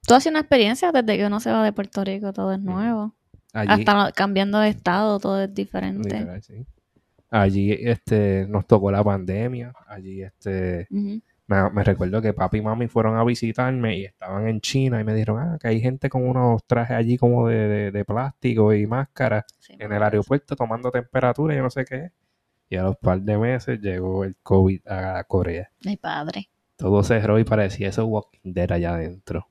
Tú 0.05 0.15
haces 0.15 0.31
una 0.31 0.39
experiencia 0.39 0.91
desde 0.91 1.15
que 1.17 1.25
uno 1.25 1.39
se 1.39 1.51
va 1.51 1.63
de 1.63 1.71
Puerto 1.71 2.03
Rico, 2.03 2.33
todo 2.33 2.51
es 2.53 2.59
nuevo. 2.59 3.13
Allí, 3.53 3.83
Hasta 3.85 4.11
cambiando 4.11 4.59
de 4.59 4.69
estado, 4.69 5.19
todo 5.19 5.41
es 5.43 5.53
diferente. 5.53 6.09
literal, 6.13 6.41
sí. 6.41 6.65
Allí 7.29 7.71
este, 7.71 8.45
nos 8.49 8.65
tocó 8.67 8.91
la 8.91 9.03
pandemia, 9.03 9.73
allí 9.87 10.21
este, 10.23 10.87
me 11.47 11.83
recuerdo 11.83 12.21
que 12.21 12.33
papi 12.33 12.57
y 12.59 12.61
mami 12.61 12.87
fueron 12.87 13.17
a 13.17 13.23
visitarme 13.23 13.97
y 13.97 14.05
estaban 14.05 14.47
en 14.47 14.61
China 14.61 14.99
y 15.01 15.03
me 15.03 15.13
dijeron, 15.13 15.39
ah, 15.39 15.57
que 15.61 15.67
hay 15.67 15.81
gente 15.81 16.09
con 16.09 16.27
unos 16.27 16.63
trajes 16.65 16.95
allí 16.95 17.17
como 17.17 17.47
de, 17.47 17.67
de- 17.67 17.91
de 17.91 18.05
plástico 18.05 18.73
y 18.73 18.87
máscaras 18.87 19.45
Sí, 19.59 19.75
en 19.79 19.91
el 19.91 20.01
aeropuerto 20.03 20.55
tomando 20.55 20.89
temperatura 20.91 21.53
y 21.53 21.57
yo 21.57 21.63
no 21.63 21.69
sé 21.69 21.85
qué. 21.85 22.11
Y 22.69 22.77
a 22.77 22.83
los 22.83 22.97
par 22.97 23.21
de 23.21 23.37
meses 23.37 23.79
llegó 23.81 24.23
el 24.23 24.35
COVID 24.41 24.87
a 24.87 25.23
Corea. 25.25 25.69
Ay, 25.85 25.97
padre. 25.97 26.49
Todo 26.77 27.03
cerró 27.03 27.37
y 27.39 27.43
parecía 27.43 27.89
eso 27.89 28.05
Walking 28.07 28.53
Dead 28.53 28.71
allá 28.71 28.95
adentro. 28.95 29.47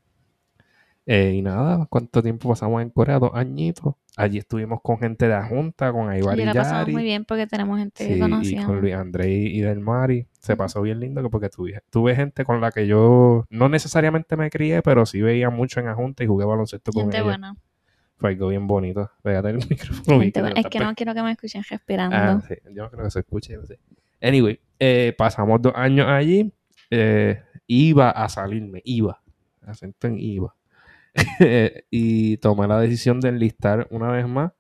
Eh, 1.05 1.35
y 1.35 1.43
nada, 1.43 1.87
¿cuánto 1.91 2.23
tiempo 2.23 2.49
pasamos 2.49 2.81
en 2.81 2.91
Corea? 2.91 3.19
Dos 3.19 3.33
añitos. 3.35 3.95
Allí 4.17 4.39
estuvimos 4.39 4.81
con 4.83 4.99
gente 4.99 5.27
de 5.27 5.33
la 5.33 5.45
Junta, 5.47 5.91
con 5.91 6.09
Aybar 6.09 6.39
Y 6.39 6.43
y 6.43 6.45
la 6.45 6.55
pasamos 6.55 6.81
Yari. 6.83 6.93
muy 6.93 7.03
bien 7.03 7.25
porque 7.25 7.47
tenemos 7.47 7.79
gente 7.79 8.05
Sí, 8.05 8.21
que 8.21 8.49
y 8.51 8.65
con 8.65 8.81
Luis 8.81 8.95
André 8.95 9.33
y 9.33 9.61
Del 9.63 9.81
Mari. 9.81 10.29
Se 10.39 10.57
pasó 10.57 10.83
bien 10.83 11.01
lindo 11.01 11.29
porque 11.31 11.49
tuve, 11.49 11.83
tuve 11.91 12.15
gente 12.15 12.45
con 12.45 12.61
la 12.61 12.71
que 12.71 12.87
yo 12.87 13.47
no 13.51 13.69
necesariamente 13.69 14.37
me 14.37 14.49
crié, 14.51 14.83
pero 14.83 15.05
sí 15.07 15.21
veía 15.23 15.51
mucho 15.51 15.81
en 15.81 15.87
la 15.87 15.95
junta 15.95 16.23
y 16.23 16.27
jugué 16.27 16.45
baloncesto 16.45 16.93
con 16.93 17.13
ellos. 17.13 17.25
buena. 17.25 17.57
Fue 18.19 18.31
algo 18.31 18.49
bien 18.49 18.67
bonito. 18.69 19.11
Pégate 19.23 19.49
el 19.51 19.57
micrófono. 19.69 20.21
gente 20.21 20.41
buena. 20.41 20.61
Es 20.61 20.67
que 20.67 20.79
no 20.79 20.95
quiero 20.95 21.15
que 21.15 21.23
me 21.23 21.33
escuchen 21.33 21.65
respirando. 21.69 22.15
Ah, 22.17 22.41
sí, 22.47 22.55
yo 22.73 22.85
no 22.85 22.91
creo 22.91 23.05
que 23.05 23.11
se 23.11 23.19
escuche, 23.21 23.57
no 23.57 23.67
sé. 23.67 23.81
Anyway, 24.21 24.61
eh, 24.79 25.15
pasamos 25.19 25.61
dos 25.61 25.73
años 25.75 26.07
allí. 26.07 26.53
eh, 26.91 27.43
iba 27.67 28.11
a 28.11 28.29
salirme, 28.29 28.83
iba. 28.85 29.21
Acento 29.63 30.07
en 30.07 30.19
iba. 30.21 30.55
y 31.91 32.37
tomé 32.39 32.67
la 32.67 32.81
decisión 32.81 33.21
de 33.21 33.29
enlistar 33.29 33.87
una 33.91 34.11
vez 34.11 34.27
más 34.27 34.53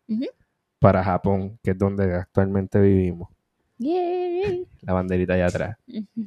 para 0.78 1.02
Japón, 1.04 1.58
que 1.62 1.70
es 1.72 1.78
donde 1.78 2.14
actualmente 2.14 2.80
vivimos. 2.80 3.28
Yay. 3.78 4.66
La 4.82 4.92
banderita 4.92 5.34
allá 5.34 5.46
atrás. 5.46 5.76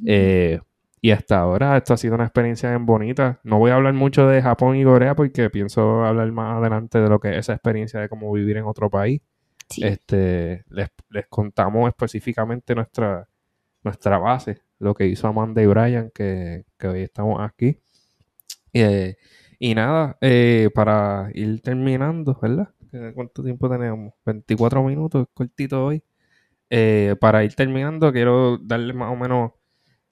Eh, 0.05 0.59
y 1.01 1.11
hasta 1.11 1.39
ahora 1.39 1.77
esto 1.77 1.93
ha 1.93 1.97
sido 1.97 2.15
una 2.15 2.23
experiencia 2.23 2.69
bien 2.69 2.85
bonita. 2.85 3.39
No 3.43 3.59
voy 3.59 3.71
a 3.71 3.75
hablar 3.75 3.93
mucho 3.93 4.27
de 4.27 4.41
Japón 4.41 4.75
y 4.77 4.83
Corea 4.83 5.15
porque 5.15 5.49
pienso 5.49 6.03
hablar 6.03 6.31
más 6.31 6.57
adelante 6.57 6.99
de 6.99 7.09
lo 7.09 7.19
que 7.19 7.31
es 7.31 7.38
esa 7.38 7.53
experiencia 7.53 7.99
de 7.99 8.09
cómo 8.09 8.31
vivir 8.31 8.57
en 8.57 8.65
otro 8.65 8.89
país. 8.89 9.21
Sí. 9.69 9.83
Este, 9.83 10.63
les, 10.69 10.89
les 11.09 11.27
contamos 11.27 11.88
específicamente 11.89 12.75
nuestra, 12.75 13.27
nuestra 13.83 14.17
base, 14.17 14.61
lo 14.79 14.93
que 14.93 15.05
hizo 15.07 15.27
Amanda 15.27 15.61
y 15.61 15.65
Brian, 15.65 16.11
que, 16.13 16.65
que 16.77 16.88
hoy 16.88 17.01
estamos 17.01 17.39
aquí. 17.41 17.77
Eh, 18.73 19.15
y 19.59 19.75
nada, 19.75 20.17
eh, 20.21 20.69
para 20.73 21.29
ir 21.33 21.61
terminando, 21.61 22.37
¿verdad? 22.41 22.69
¿Qué- 22.91 23.11
¿Cuánto 23.13 23.43
tiempo 23.43 23.69
tenemos? 23.69 24.13
24 24.25 24.83
minutos, 24.83 25.27
cortito 25.33 25.85
hoy. 25.85 26.03
Eh, 26.69 27.15
para 27.19 27.43
ir 27.43 27.53
terminando, 27.55 28.11
quiero 28.11 28.57
darle 28.57 28.93
más 28.93 29.11
o 29.11 29.15
menos 29.15 29.51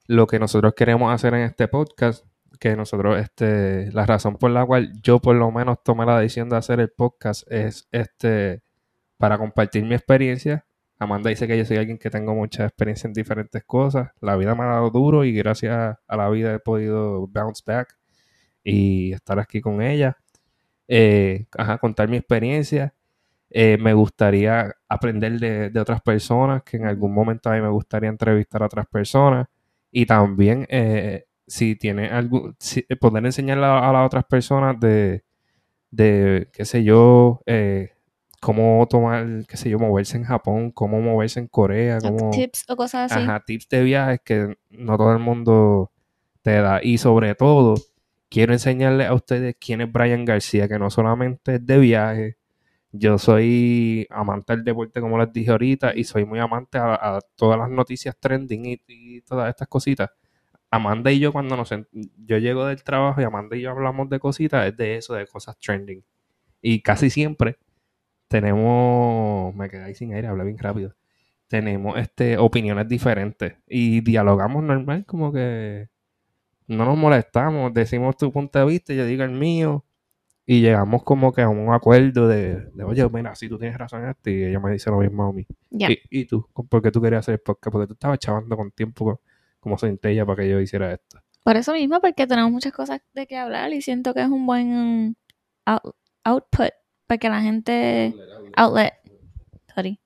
lo 0.06 0.26
que 0.26 0.38
nosotros 0.38 0.74
queremos 0.74 1.12
hacer 1.12 1.34
en 1.34 1.40
este 1.42 1.68
podcast. 1.68 2.26
Que 2.60 2.76
nosotros, 2.76 3.18
este, 3.20 3.90
la 3.92 4.06
razón 4.06 4.36
por 4.36 4.50
la 4.50 4.64
cual 4.64 4.92
yo 5.02 5.18
por 5.20 5.34
lo 5.34 5.50
menos 5.50 5.82
tomé 5.82 6.06
la 6.06 6.20
decisión 6.20 6.48
de 6.48 6.56
hacer 6.56 6.78
el 6.80 6.88
podcast 6.90 7.50
es 7.50 7.88
este 7.90 8.62
para 9.18 9.38
compartir 9.38 9.84
mi 9.84 9.94
experiencia. 9.94 10.64
Amanda 10.98 11.30
dice 11.30 11.48
que 11.48 11.58
yo 11.58 11.64
soy 11.64 11.78
alguien 11.78 11.98
que 11.98 12.10
tengo 12.10 12.32
mucha 12.34 12.64
experiencia 12.64 13.08
en 13.08 13.12
diferentes 13.12 13.64
cosas. 13.64 14.10
La 14.20 14.36
vida 14.36 14.54
me 14.54 14.62
ha 14.62 14.66
dado 14.66 14.90
duro 14.90 15.24
y 15.24 15.32
gracias 15.34 15.98
a 16.06 16.16
la 16.16 16.30
vida 16.30 16.54
he 16.54 16.58
podido 16.60 17.26
bounce 17.26 17.62
back 17.66 17.96
y 18.64 19.12
estar 19.12 19.38
aquí 19.38 19.60
con 19.60 19.82
ella. 19.82 20.16
Eh, 20.88 21.46
ajá, 21.56 21.78
contar 21.78 22.08
mi 22.08 22.16
experiencia. 22.16 22.94
Eh, 23.50 23.78
me 23.80 23.94
gustaría 23.94 24.74
aprender 24.88 25.38
de, 25.38 25.70
de 25.70 25.80
otras 25.80 26.00
personas, 26.02 26.62
que 26.64 26.76
en 26.78 26.86
algún 26.86 27.14
momento 27.14 27.50
a 27.50 27.54
mí 27.54 27.60
me 27.60 27.68
gustaría 27.68 28.08
entrevistar 28.10 28.62
a 28.62 28.66
otras 28.66 28.86
personas. 28.88 29.46
Y 29.92 30.06
también, 30.06 30.66
eh, 30.70 31.24
si 31.46 31.76
tiene 31.76 32.08
algún, 32.08 32.54
si- 32.58 32.82
poder 33.00 33.24
enseñarle 33.26 33.66
a, 33.66 33.88
a 33.88 33.92
las 33.92 34.06
otras 34.06 34.24
personas 34.24 34.78
de, 34.80 35.22
de, 35.90 36.48
qué 36.52 36.64
sé 36.64 36.82
yo, 36.84 37.40
eh, 37.46 37.92
cómo 38.40 38.86
tomar, 38.90 39.26
qué 39.48 39.56
sé 39.56 39.70
yo, 39.70 39.78
moverse 39.78 40.16
en 40.16 40.24
Japón, 40.24 40.70
cómo 40.72 41.00
moverse 41.00 41.40
en 41.40 41.46
Corea, 41.48 42.00
cómo... 42.00 42.30
Tips 42.32 42.64
o 42.68 42.76
cosas 42.76 43.12
así. 43.12 43.22
Ajá, 43.22 43.42
tips 43.46 43.68
de 43.68 43.82
viajes 43.84 44.20
que 44.24 44.56
no 44.70 44.96
todo 44.96 45.12
el 45.12 45.20
mundo 45.20 45.92
te 46.42 46.52
da. 46.60 46.80
Y 46.82 46.98
sobre 46.98 47.34
todo, 47.34 47.74
quiero 48.34 48.52
enseñarles 48.52 49.06
a 49.08 49.14
ustedes 49.14 49.56
quién 49.60 49.80
es 49.80 49.92
Brian 49.92 50.24
García, 50.24 50.66
que 50.66 50.76
no 50.76 50.90
solamente 50.90 51.56
es 51.56 51.66
de 51.66 51.78
viaje. 51.78 52.36
Yo 52.92 53.18
soy 53.18 54.08
amante 54.10 54.54
del 54.54 54.64
deporte, 54.64 55.00
como 55.00 55.18
les 55.18 55.32
dije 55.32 55.52
ahorita, 55.52 55.92
y 55.94 56.02
soy 56.04 56.24
muy 56.24 56.40
amante 56.40 56.78
a, 56.78 57.20
todas 57.36 57.58
las 57.58 57.70
noticias 57.70 58.16
trending 58.18 58.66
y, 58.66 58.82
y 58.88 59.20
todas 59.22 59.48
estas 59.50 59.68
cositas. 59.68 60.10
Amanda 60.70 61.12
y 61.12 61.20
yo, 61.20 61.32
cuando 61.32 61.56
nos 61.56 61.70
yo 61.92 62.38
llego 62.38 62.66
del 62.66 62.82
trabajo 62.82 63.20
y 63.20 63.24
Amanda 63.24 63.56
y 63.56 63.62
yo 63.62 63.70
hablamos 63.70 64.10
de 64.10 64.18
cositas, 64.18 64.66
es 64.66 64.76
de 64.76 64.96
eso, 64.96 65.14
de 65.14 65.26
cosas 65.28 65.56
trending. 65.60 66.04
Y 66.60 66.82
casi 66.82 67.10
siempre 67.10 67.58
tenemos, 68.28 69.54
me 69.54 69.70
quedé 69.70 69.84
ahí 69.84 69.94
sin 69.94 70.14
aire, 70.14 70.28
hablé 70.28 70.44
bien 70.44 70.58
rápido 70.58 70.94
tenemos 71.48 71.98
este 71.98 72.38
opiniones 72.38 72.88
diferentes 72.88 73.54
y 73.68 74.00
dialogamos 74.00 74.64
normal, 74.64 75.04
como 75.06 75.32
que 75.32 75.88
no 76.66 76.84
nos 76.84 76.96
molestamos, 76.96 77.72
decimos 77.74 78.16
tu 78.16 78.32
punto 78.32 78.58
de 78.58 78.64
vista, 78.64 78.92
yo 78.94 79.04
digo 79.06 79.22
el 79.24 79.30
mío, 79.32 79.84
y 80.46 80.60
llegamos 80.60 81.02
como 81.02 81.32
que 81.32 81.40
a 81.42 81.48
un 81.48 81.72
acuerdo 81.72 82.28
de, 82.28 82.66
de, 82.72 82.84
oye, 82.84 83.08
mira, 83.08 83.34
si 83.34 83.48
tú 83.48 83.58
tienes 83.58 83.78
razón 83.78 84.02
en 84.04 84.10
esto, 84.10 84.30
y 84.30 84.44
ella 84.44 84.60
me 84.60 84.72
dice 84.72 84.90
lo 84.90 84.98
mismo 84.98 85.24
a 85.24 85.32
mí. 85.32 85.46
Y, 86.10 86.20
y 86.20 86.24
tú, 86.26 86.46
¿por 86.68 86.82
qué 86.82 86.90
tú 86.90 87.00
querías 87.00 87.20
hacer 87.20 87.34
el 87.34 87.40
podcast? 87.40 87.72
Porque 87.72 87.86
tú 87.86 87.92
estabas 87.94 88.18
chavando 88.18 88.56
con 88.56 88.70
tiempo 88.70 89.20
como 89.60 89.78
centella 89.78 90.26
para 90.26 90.42
que 90.42 90.50
yo 90.50 90.60
hiciera 90.60 90.92
esto. 90.92 91.20
Por 91.42 91.56
eso 91.56 91.72
mismo, 91.72 92.00
porque 92.00 92.26
tenemos 92.26 92.50
muchas 92.50 92.72
cosas 92.72 93.00
de 93.14 93.26
qué 93.26 93.36
hablar 93.38 93.72
y 93.72 93.80
siento 93.82 94.12
que 94.14 94.20
es 94.20 94.28
un 94.28 94.46
buen 94.46 95.16
out- 95.66 95.94
output 96.24 96.70
para 97.06 97.18
que 97.18 97.28
la 97.28 97.40
gente, 97.42 98.14
outlet, 98.56 98.92
sorry, 99.74 100.00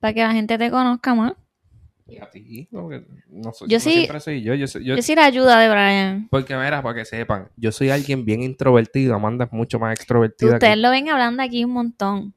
para 0.00 0.12
que 0.14 0.22
la 0.22 0.32
gente 0.32 0.58
te 0.58 0.70
conozca 0.70 1.14
más. 1.14 1.32
Y 2.08 2.18
a 2.18 2.30
ti, 2.30 2.68
que 2.70 3.04
no 3.30 3.52
soy, 3.52 3.68
Yo 3.68 3.78
no 3.78 3.80
sí- 3.80 3.90
siempre 3.92 4.20
soy 4.20 4.42
yo, 4.42 4.54
yo, 4.54 4.66
soy- 4.68 4.84
yo- 4.84 4.94
Yo 4.94 5.02
sí 5.02 5.14
la 5.16 5.24
ayuda 5.24 5.58
de 5.58 5.68
Brian. 5.68 6.28
porque 6.30 6.54
mira, 6.56 6.80
para 6.80 6.94
que 6.94 7.04
sepan, 7.04 7.48
yo 7.56 7.72
soy 7.72 7.90
alguien 7.90 8.24
bien 8.24 8.42
introvertido, 8.42 9.14
Amanda 9.16 9.46
es 9.46 9.52
mucho 9.52 9.78
más 9.80 9.92
extrovertida. 9.94 10.50
que- 10.50 10.54
Ustedes 10.56 10.78
lo 10.78 10.90
ven 10.90 11.08
hablando 11.08 11.42
aquí 11.42 11.64
un 11.64 11.72
montón, 11.72 12.34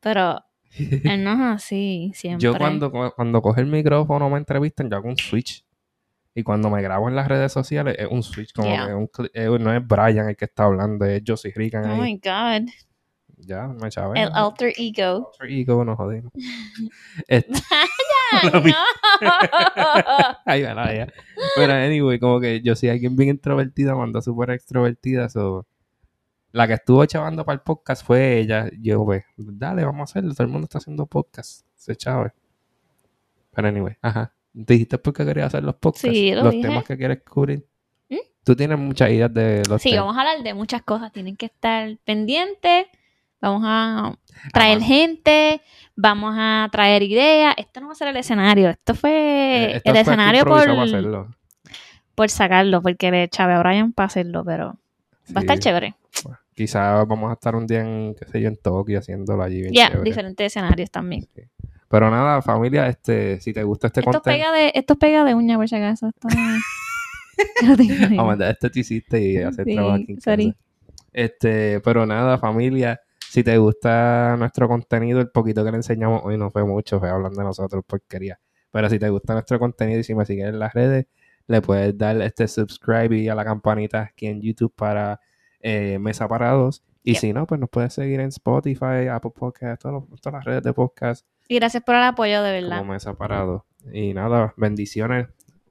pero 0.00 0.42
él 1.18 1.24
no 1.24 1.32
es 1.32 1.40
así 1.40 2.12
siempre. 2.14 2.42
Yo 2.44 2.56
cuando, 2.58 2.90
cuando 2.92 3.40
coge 3.40 3.62
el 3.62 3.68
micrófono 3.68 4.28
me 4.28 4.36
entrevistan, 4.38 4.90
yo 4.90 4.96
hago 4.96 5.08
un 5.08 5.16
switch. 5.16 5.64
Y 6.34 6.42
cuando 6.42 6.68
me 6.68 6.82
grabo 6.82 7.08
en 7.08 7.16
las 7.16 7.26
redes 7.28 7.50
sociales 7.50 7.96
es 7.98 8.08
un 8.10 8.22
switch, 8.22 8.52
como 8.52 8.68
Yeah. 8.68 8.86
que 8.88 8.92
un 9.48 9.62
no 9.64 9.72
es 9.74 9.86
Brian 9.86 10.28
el 10.28 10.36
que 10.36 10.44
está 10.44 10.64
hablando, 10.64 11.06
es 11.06 11.22
Josie 11.26 11.50
Rican 11.56 11.86
Oh 11.86 12.02
ahí. 12.02 12.12
my 12.12 12.20
God. 12.22 12.68
Ya, 13.38 13.66
me 13.68 13.90
chavé. 13.90 14.22
El 14.22 14.30
alter 14.32 14.72
ego. 14.78 15.30
Alter 15.38 15.50
ego, 15.50 15.84
no 15.84 15.94
jodimos. 15.96 16.32
Este- 17.28 17.52
no. 18.42 18.62
Ay, 20.44 20.62
bueno, 20.62 20.84
ya. 20.92 21.12
Pero 21.54 21.72
anyway, 21.74 22.18
como 22.18 22.40
que 22.40 22.60
yo 22.62 22.74
soy 22.74 22.88
alguien 22.88 23.16
bien 23.16 23.30
introvertida, 23.30 23.92
Amanda 23.92 24.20
súper 24.22 24.50
extrovertida. 24.50 25.28
so, 25.28 25.66
La 26.52 26.66
que 26.66 26.74
estuvo 26.74 27.04
chavando 27.06 27.44
para 27.44 27.54
el 27.54 27.60
podcast 27.60 28.04
fue 28.06 28.38
ella. 28.38 28.68
Yo, 28.80 29.04
pues, 29.04 29.24
dale, 29.36 29.84
vamos 29.84 30.00
a 30.00 30.04
hacerlo. 30.12 30.32
Todo 30.34 30.44
el 30.44 30.52
mundo 30.52 30.64
está 30.64 30.78
haciendo 30.78 31.06
podcast. 31.06 31.66
Se 31.74 31.94
chave. 31.94 32.32
Pero 33.54 33.68
anyway, 33.68 33.96
ajá. 34.02 34.32
¿Dijiste 34.52 34.98
por 34.98 35.12
qué 35.12 35.24
querías 35.24 35.48
hacer 35.48 35.62
los 35.62 35.74
podcasts? 35.76 36.08
Sí, 36.08 36.34
lo 36.34 36.44
los 36.44 36.52
dije. 36.52 36.66
temas 36.68 36.84
que 36.84 36.96
quieres 36.96 37.22
cubrir. 37.22 37.66
¿Mm? 38.08 38.16
Tú 38.44 38.56
tienes 38.56 38.78
muchas 38.78 39.10
ideas 39.10 39.32
de 39.32 39.62
los 39.68 39.80
Sí, 39.82 39.90
temas. 39.90 40.06
vamos 40.06 40.16
a 40.16 40.20
hablar 40.20 40.42
de 40.42 40.54
muchas 40.54 40.82
cosas. 40.82 41.12
Tienen 41.12 41.36
que 41.36 41.46
estar 41.46 41.96
pendientes. 42.04 42.86
Vamos 43.40 43.62
a 43.64 44.14
traer 44.52 44.78
Ajá. 44.78 44.86
gente. 44.86 45.60
Vamos 45.94 46.34
a 46.36 46.68
traer 46.72 47.02
ideas. 47.02 47.54
Esto 47.56 47.80
no 47.80 47.86
va 47.86 47.92
a 47.92 47.96
ser 47.96 48.08
el 48.08 48.16
escenario. 48.16 48.68
Esto 48.70 48.94
fue 48.94 49.10
Eh, 49.10 49.76
esto 49.76 49.90
el 49.90 49.92
fue 49.94 50.00
escenario 50.02 50.44
por, 50.44 51.28
por 52.14 52.30
sacarlo, 52.30 52.82
porque 52.82 53.10
le 53.10 53.28
chave 53.28 53.54
a 53.54 53.60
Brian 53.60 53.92
para 53.92 54.06
hacerlo, 54.06 54.44
pero 54.44 54.78
va 55.34 55.36
a 55.36 55.40
estar 55.40 55.58
chévere. 55.58 55.94
Quizás 56.54 57.06
vamos 57.06 57.30
a 57.30 57.34
estar 57.34 57.54
un 57.54 57.66
día 57.66 57.80
en, 57.82 58.14
qué 58.14 58.24
sé 58.26 58.40
yo, 58.40 58.48
en 58.48 58.56
Tokio 58.56 58.98
haciéndolo 58.98 59.42
allí 59.42 59.62
Ya, 59.72 59.90
diferentes 60.02 60.46
escenarios 60.46 60.90
también. 60.90 61.26
Pero 61.88 62.10
nada, 62.10 62.40
familia, 62.42 62.88
este, 62.88 63.38
si 63.40 63.52
te 63.52 63.62
gusta 63.62 63.88
este 63.88 64.00
Esto 64.00 64.10
contenido... 64.12 64.46
pega 64.46 64.52
de, 64.58 64.72
esto 64.74 64.96
pega 64.96 65.22
de 65.24 65.34
uña, 65.34 65.56
por 65.56 65.68
si 65.68 65.76
acaso. 65.76 66.08
Esto 66.08 66.28
que 66.28 66.36
no 67.66 67.76
tengo 67.76 67.92
ni 67.92 68.06
idea. 68.06 68.20
a 68.20 68.24
mandar 68.24 68.50
este 68.52 68.70
te 68.70 68.80
hiciste 68.80 69.20
y 69.20 69.36
hacer 69.36 69.66
Sí, 69.66 69.74
trabajo 69.74 69.96
aquí 69.96 70.12
en 70.12 70.20
sorry. 70.20 70.52
casa. 70.52 70.58
Este, 71.12 71.80
pero 71.80 72.06
nada, 72.06 72.38
familia, 72.38 73.00
si 73.30 73.42
te 73.44 73.56
gusta 73.58 74.36
nuestro 74.38 74.68
contenido, 74.68 75.20
el 75.20 75.30
poquito 75.30 75.64
que 75.64 75.70
le 75.70 75.76
enseñamos 75.78 76.22
hoy 76.24 76.36
no 76.38 76.50
fue 76.50 76.64
mucho, 76.64 76.98
fue 77.00 77.08
hablando 77.10 77.38
de 77.40 77.44
nosotros 77.44 77.84
porquería. 77.86 78.38
Pero 78.70 78.88
si 78.90 78.98
te 78.98 79.08
gusta 79.10 79.32
nuestro 79.34 79.58
contenido 79.58 80.00
y 80.00 80.04
si 80.04 80.14
me 80.14 80.24
sigues 80.26 80.48
en 80.48 80.58
las 80.58 80.72
redes, 80.74 81.06
le 81.46 81.62
puedes 81.62 81.96
dar 81.96 82.20
este 82.22 82.48
subscribe 82.48 83.16
y 83.16 83.28
a 83.28 83.34
la 83.34 83.44
campanita 83.44 84.02
aquí 84.02 84.26
en 84.26 84.40
YouTube 84.42 84.72
para 84.74 85.20
eh, 85.60 85.98
Mesa 85.98 86.26
Parados. 86.28 86.82
Y 87.02 87.14
si 87.14 87.32
no, 87.32 87.46
pues 87.46 87.60
nos 87.60 87.70
puedes 87.70 87.92
seguir 87.94 88.18
en 88.20 88.28
Spotify, 88.28 89.06
Apple 89.10 89.30
Podcast, 89.34 89.80
todos 89.82 90.04
los- 90.10 90.20
todas 90.20 90.38
las 90.38 90.44
redes 90.44 90.62
de 90.64 90.72
podcast 90.72 91.24
Y 91.48 91.54
gracias 91.56 91.82
por 91.84 91.94
el 91.94 92.02
apoyo, 92.02 92.42
de 92.42 92.60
verdad. 92.60 92.78
como 92.78 92.92
Mesa 92.92 93.14
Parados. 93.14 93.62
Y 93.92 94.12
nada, 94.12 94.52
bendiciones. 94.56 95.28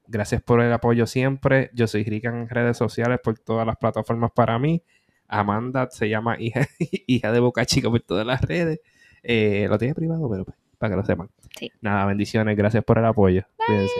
Gracias 0.08 0.42
por 0.42 0.62
el 0.62 0.72
apoyo 0.72 1.06
siempre. 1.08 1.72
Yo 1.74 1.88
soy 1.88 2.04
Rica 2.06 2.30
en 2.30 2.48
redes 2.48 2.78
sociales 2.78 3.20
por 3.22 3.38
todas 3.38 3.68
las 3.68 3.76
plataformas 3.76 4.32
para 4.34 4.58
mí. 4.60 4.82
Amanda 5.28 5.90
se 5.92 6.10
llama 6.10 6.38
hija, 6.40 6.68
hija 7.08 7.32
de 7.32 7.40
Boca 7.40 7.66
Chica 7.66 7.90
por 7.90 8.02
todas 8.02 8.26
las 8.26 8.42
redes. 8.42 8.80
Eh, 9.24 9.68
lo 9.70 9.78
tiene 9.78 9.96
privado, 9.96 10.30
pero 10.30 10.46
pues, 10.46 10.58
para 10.78 10.92
que 10.92 10.98
lo 10.98 11.06
sepan. 11.06 11.30
Sí. 11.58 11.72
Nada, 11.82 12.06
bendiciones. 12.06 12.56
Gracias 12.56 12.84
por 12.84 12.98
el 12.98 13.06
apoyo. 13.06 13.44
Cuídense. 13.66 13.94